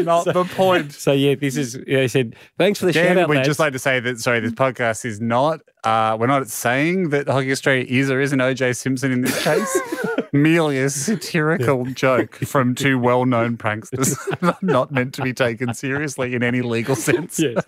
[0.04, 0.92] Not the point.
[0.92, 1.76] So yeah, this is.
[1.86, 4.00] Yeah, they said, "Thanks for the shout Again, out, we'd lads." just like to say
[4.00, 8.20] that sorry, this podcast is not uh, we're not saying that Hockey Australia is or
[8.20, 9.78] isn't OJ Simpson in this case.
[10.32, 14.16] Merely a satirical joke from two well-known pranksters,
[14.62, 17.38] not meant to be taken seriously in any legal sense.
[17.38, 17.64] yes.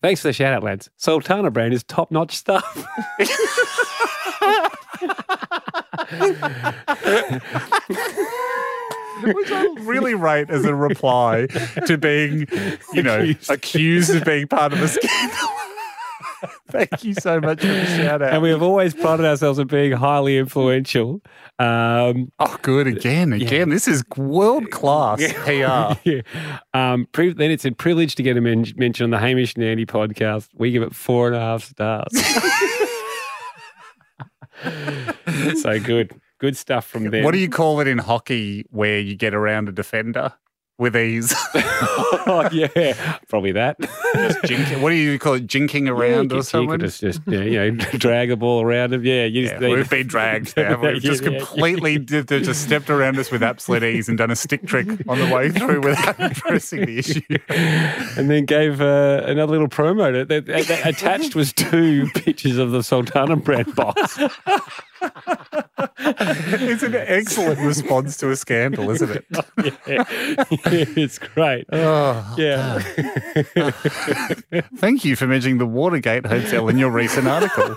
[0.00, 0.88] Thanks for the shout out, lads.
[0.96, 2.64] Sultana Bran is top notch stuff.
[9.22, 11.46] Which I really rate as a reply
[11.86, 12.46] to being,
[12.94, 15.69] you know, accused, of being part of a scandal.
[16.70, 18.32] Thank you so much for the shout out.
[18.32, 21.20] and we have always prided ourselves on being highly influential.
[21.58, 22.86] Um, oh, good.
[22.86, 23.68] Again, again.
[23.68, 25.98] This is world class PR.
[26.08, 26.22] yeah.
[26.72, 29.64] Um, pri- then it said privileged to get a men- mention on the Hamish and
[29.64, 30.48] Andy podcast.
[30.54, 32.08] We give it four and a half stars.
[35.62, 37.24] so good, good stuff from there.
[37.24, 40.32] What do you call it in hockey where you get around a defender
[40.78, 41.34] with ease?
[41.54, 43.76] oh, yeah, probably that.
[44.14, 45.46] Just jink, what do you call it?
[45.46, 46.78] Jinking around yeah, or something?
[46.80, 49.04] Just, just yeah, you know, drag the ball around him.
[49.04, 50.54] Yeah, you Yeah, they- we've been dragged.
[50.60, 50.80] Now.
[50.80, 54.66] We've just completely they've just stepped around us with absolute ease and done a stick
[54.66, 57.20] trick on the way through without addressing the issue.
[58.16, 60.12] and then gave uh, another little promo.
[60.26, 64.18] That, that- that attached was two pictures of the Sultana bread box.
[66.02, 69.24] It's an excellent response to a scandal, isn't it?
[69.86, 70.04] yeah.
[70.96, 71.66] it's great.
[71.72, 72.78] Oh, Yeah.
[74.76, 77.76] Thank you for mentioning the Watergate Hotel in your recent article.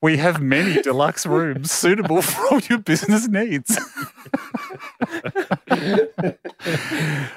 [0.00, 3.76] We have many deluxe rooms suitable for all your business needs.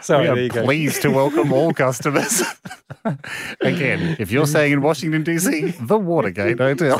[0.02, 0.64] Sorry, we there are you go.
[0.64, 2.44] pleased to welcome all customers.
[3.62, 7.00] Again, if you're staying in Washington, D.C., the Watergate Hotel.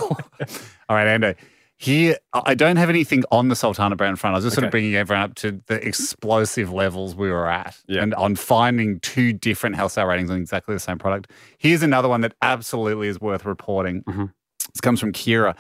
[0.90, 1.36] all right, Ando.
[1.82, 4.36] Here, I don't have anything on the Sultana Bran front.
[4.36, 7.76] I was just sort of bringing everyone up to the explosive levels we were at
[7.88, 8.04] Yeah.
[8.04, 11.32] and on finding two different health star ratings on exactly the same product.
[11.58, 14.04] Here's another one that absolutely is worth reporting.
[14.04, 14.32] Mhm.
[14.72, 15.58] This comes from Kira.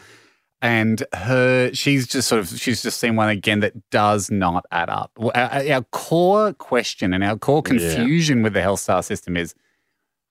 [0.61, 4.91] And her, she's just sort of, she's just seen one again that does not add
[4.91, 5.09] up.
[5.19, 5.33] Our,
[5.73, 7.95] our core question and our core Yeah.
[7.95, 9.55] confusion with the health star system is,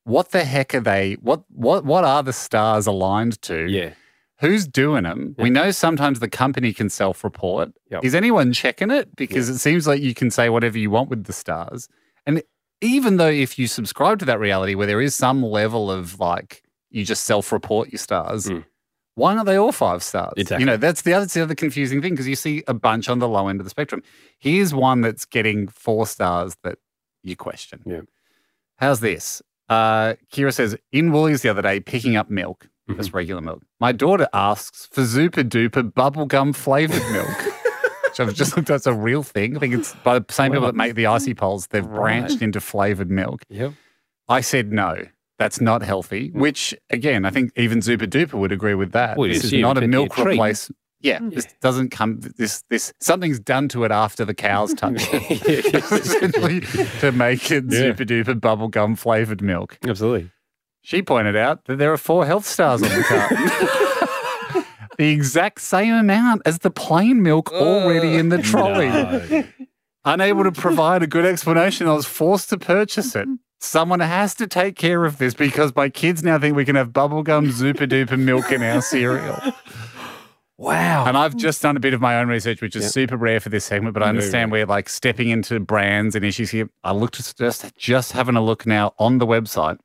[0.05, 1.15] what the heck are they?
[1.21, 3.67] What what what are the stars aligned to?
[3.69, 3.91] Yeah.
[4.41, 5.35] Who's doing them?
[5.39, 7.73] We know sometimes the company can self-report.
[7.91, 8.05] Yep.
[8.05, 9.15] Is anyone checking it?
[9.15, 11.89] Because it seems like you can say whatever you want with the stars.
[12.27, 12.43] And
[12.81, 16.63] even though if you subscribe to that reality where there is some level of like
[16.91, 18.65] you just self-report your stars, Mm.
[19.17, 20.33] Why aren't they all five stars?
[20.39, 20.63] Exactly.
[20.63, 23.09] You know, that's the other, that's the other confusing thing because you see a bunch
[23.09, 24.03] on the low end of the spectrum.
[24.39, 26.79] Here's one that's getting four stars that
[27.23, 27.83] you question.
[27.85, 28.03] Yeah.
[28.77, 29.43] How's this?
[29.69, 33.01] Uh, Kira says, in Woolies the other day, picking up milk, Mm-hmm.
[33.01, 33.63] just regular milk.
[33.81, 37.29] My daughter asks for Zooper Dooper bubblegum flavored milk.
[38.05, 39.57] Which I've just looked at, it's a real thing.
[39.57, 42.61] I think it's by the same people that make the icy poles, they've branched into
[42.61, 43.43] flavored milk.
[43.49, 43.73] Yep.
[44.29, 45.05] I said no.
[45.39, 46.31] That's not healthy.
[46.35, 49.17] Which again, I think even Zooper Dooper would agree with that.
[49.17, 50.35] Well, this is not a it'd a milk treat.
[50.35, 50.71] replace.
[51.03, 52.21] Yeah, this doesn't come.
[52.37, 56.61] This this something's done to it after the cows touch it, essentially,
[57.01, 57.79] to make it Yeah.
[57.95, 59.79] Zooper Dooper bubblegum flavored milk.
[59.87, 60.31] Absolutely.
[60.83, 64.65] She pointed out that there are four health stars on the carton.
[64.99, 68.89] the exact same amount as the plain milk already in the trolley.
[68.89, 69.45] No.
[70.07, 73.29] Unable to provide a good explanation, I was forced to purchase it.
[73.61, 76.89] Someone has to take care of this because my kids now think we can have
[76.89, 79.39] bubblegum Zooper Dooper milk in our cereal.
[80.61, 81.07] Wow.
[81.07, 82.93] And I've just done a bit of my own research, which is Yep.
[82.93, 86.51] super rare for this segment, but I understand we're like stepping into brands and issues
[86.51, 86.69] here.
[86.85, 89.79] I looked just just having a look now on the website,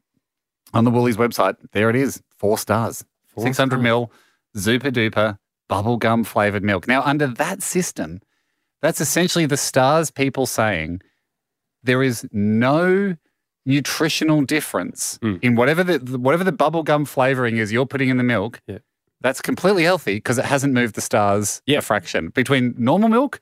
[0.76, 1.56] on the Woolies website.
[1.72, 3.04] There it is, four stars,
[3.38, 4.12] six hundred mil,
[4.58, 5.38] Zooper Dooper
[5.70, 6.88] bubblegum flavored milk.
[6.88, 8.22] Now, under that system,
[8.82, 11.02] that's essentially the stars people saying
[11.84, 13.16] there is no
[13.66, 15.40] nutritional difference Mm.
[15.44, 18.62] in whatever the whatever the bubblegum flavoring is you're putting in the milk.
[18.68, 18.80] Yeah.
[19.22, 21.80] That's completely healthy because it hasn't moved the stars Yeah.
[21.80, 23.40] a fraction between normal milk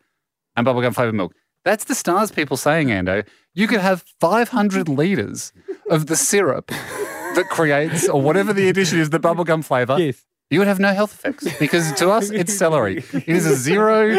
[0.55, 1.33] and bubblegum flavored milk.
[1.65, 3.25] That's the stars people saying, Ando.
[3.53, 5.51] You could have 500 liters
[5.89, 6.71] of the syrup
[7.35, 9.97] that creates, or whatever the addition is, the bubblegum flavor.
[9.99, 10.23] Yes.
[10.49, 12.97] You would have no health effects because to us, it's celery.
[13.13, 14.15] It is a zero,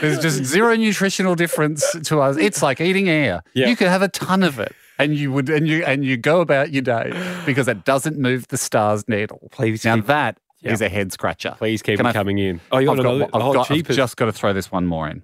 [0.00, 2.36] there's just zero nutritional difference to us.
[2.36, 3.42] It's like eating air.
[3.54, 3.68] Yeah.
[3.68, 4.74] You could have a ton of it.
[4.98, 7.12] And you would, and you, and you go about your day
[7.46, 9.48] because it doesn't move the stars needle.
[9.52, 10.88] Please Now keep- that is Yeah.
[10.88, 11.54] a head scratcher.
[11.56, 12.60] Please keep Can them I- coming in.
[12.70, 14.70] Oh, you I've, want got, another I've, oh, got- I've just got to throw this
[14.70, 15.22] one more in.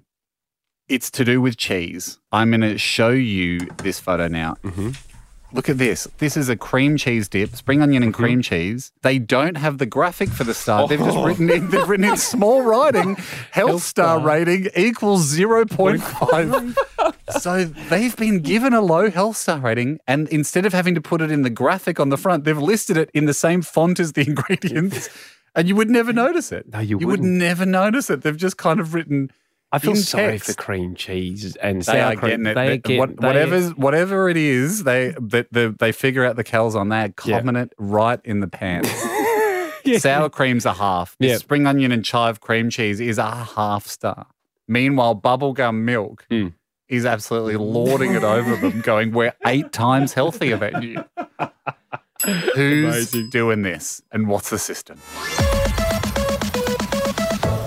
[0.89, 2.17] It's to do with cheese.
[2.31, 4.55] I'm going to show you this photo now.
[4.63, 4.91] Mm-hmm.
[5.53, 6.07] Look at this.
[6.17, 8.21] This is a cream cheese dip, spring onion and Mm-hmm.
[8.23, 8.91] cream cheese.
[9.01, 10.87] They don't have the graphic for the star.
[10.87, 11.25] They've just Oh.
[11.25, 13.15] written in, they've written in small writing,
[13.51, 16.75] health star rating equals 0.5.
[17.39, 21.21] so they've been given a low health star rating, and instead of having to put
[21.21, 24.13] it in the graphic on the front, they've listed it in the same font as
[24.13, 25.09] the ingredients.
[25.55, 26.71] And you would never notice it.
[26.71, 27.29] No, you would wouldn't.
[27.31, 28.21] never notice it.
[28.21, 29.31] They've just kind of written.
[29.71, 30.47] I feel sorry text.
[30.47, 32.43] for cream cheese and They sour cream.
[32.43, 36.43] They They- get what- they- whatever it is, they that the, they figure out the
[36.43, 37.37] calories on that, Yeah.
[37.39, 38.89] comment it right in the pants.
[39.85, 39.99] Yeah.
[39.99, 41.15] Sour cream's a half.
[41.17, 41.37] The Yeah.
[41.37, 44.25] Spring onion and chive cream cheese is a half star.
[44.67, 46.51] Meanwhile, bubblegum milk Mm.
[46.89, 51.03] is absolutely lording it over them, going, We're eight times healthier than you.
[52.55, 53.29] Who's Amazing.
[53.29, 54.01] doing this?
[54.11, 54.97] And what's the system?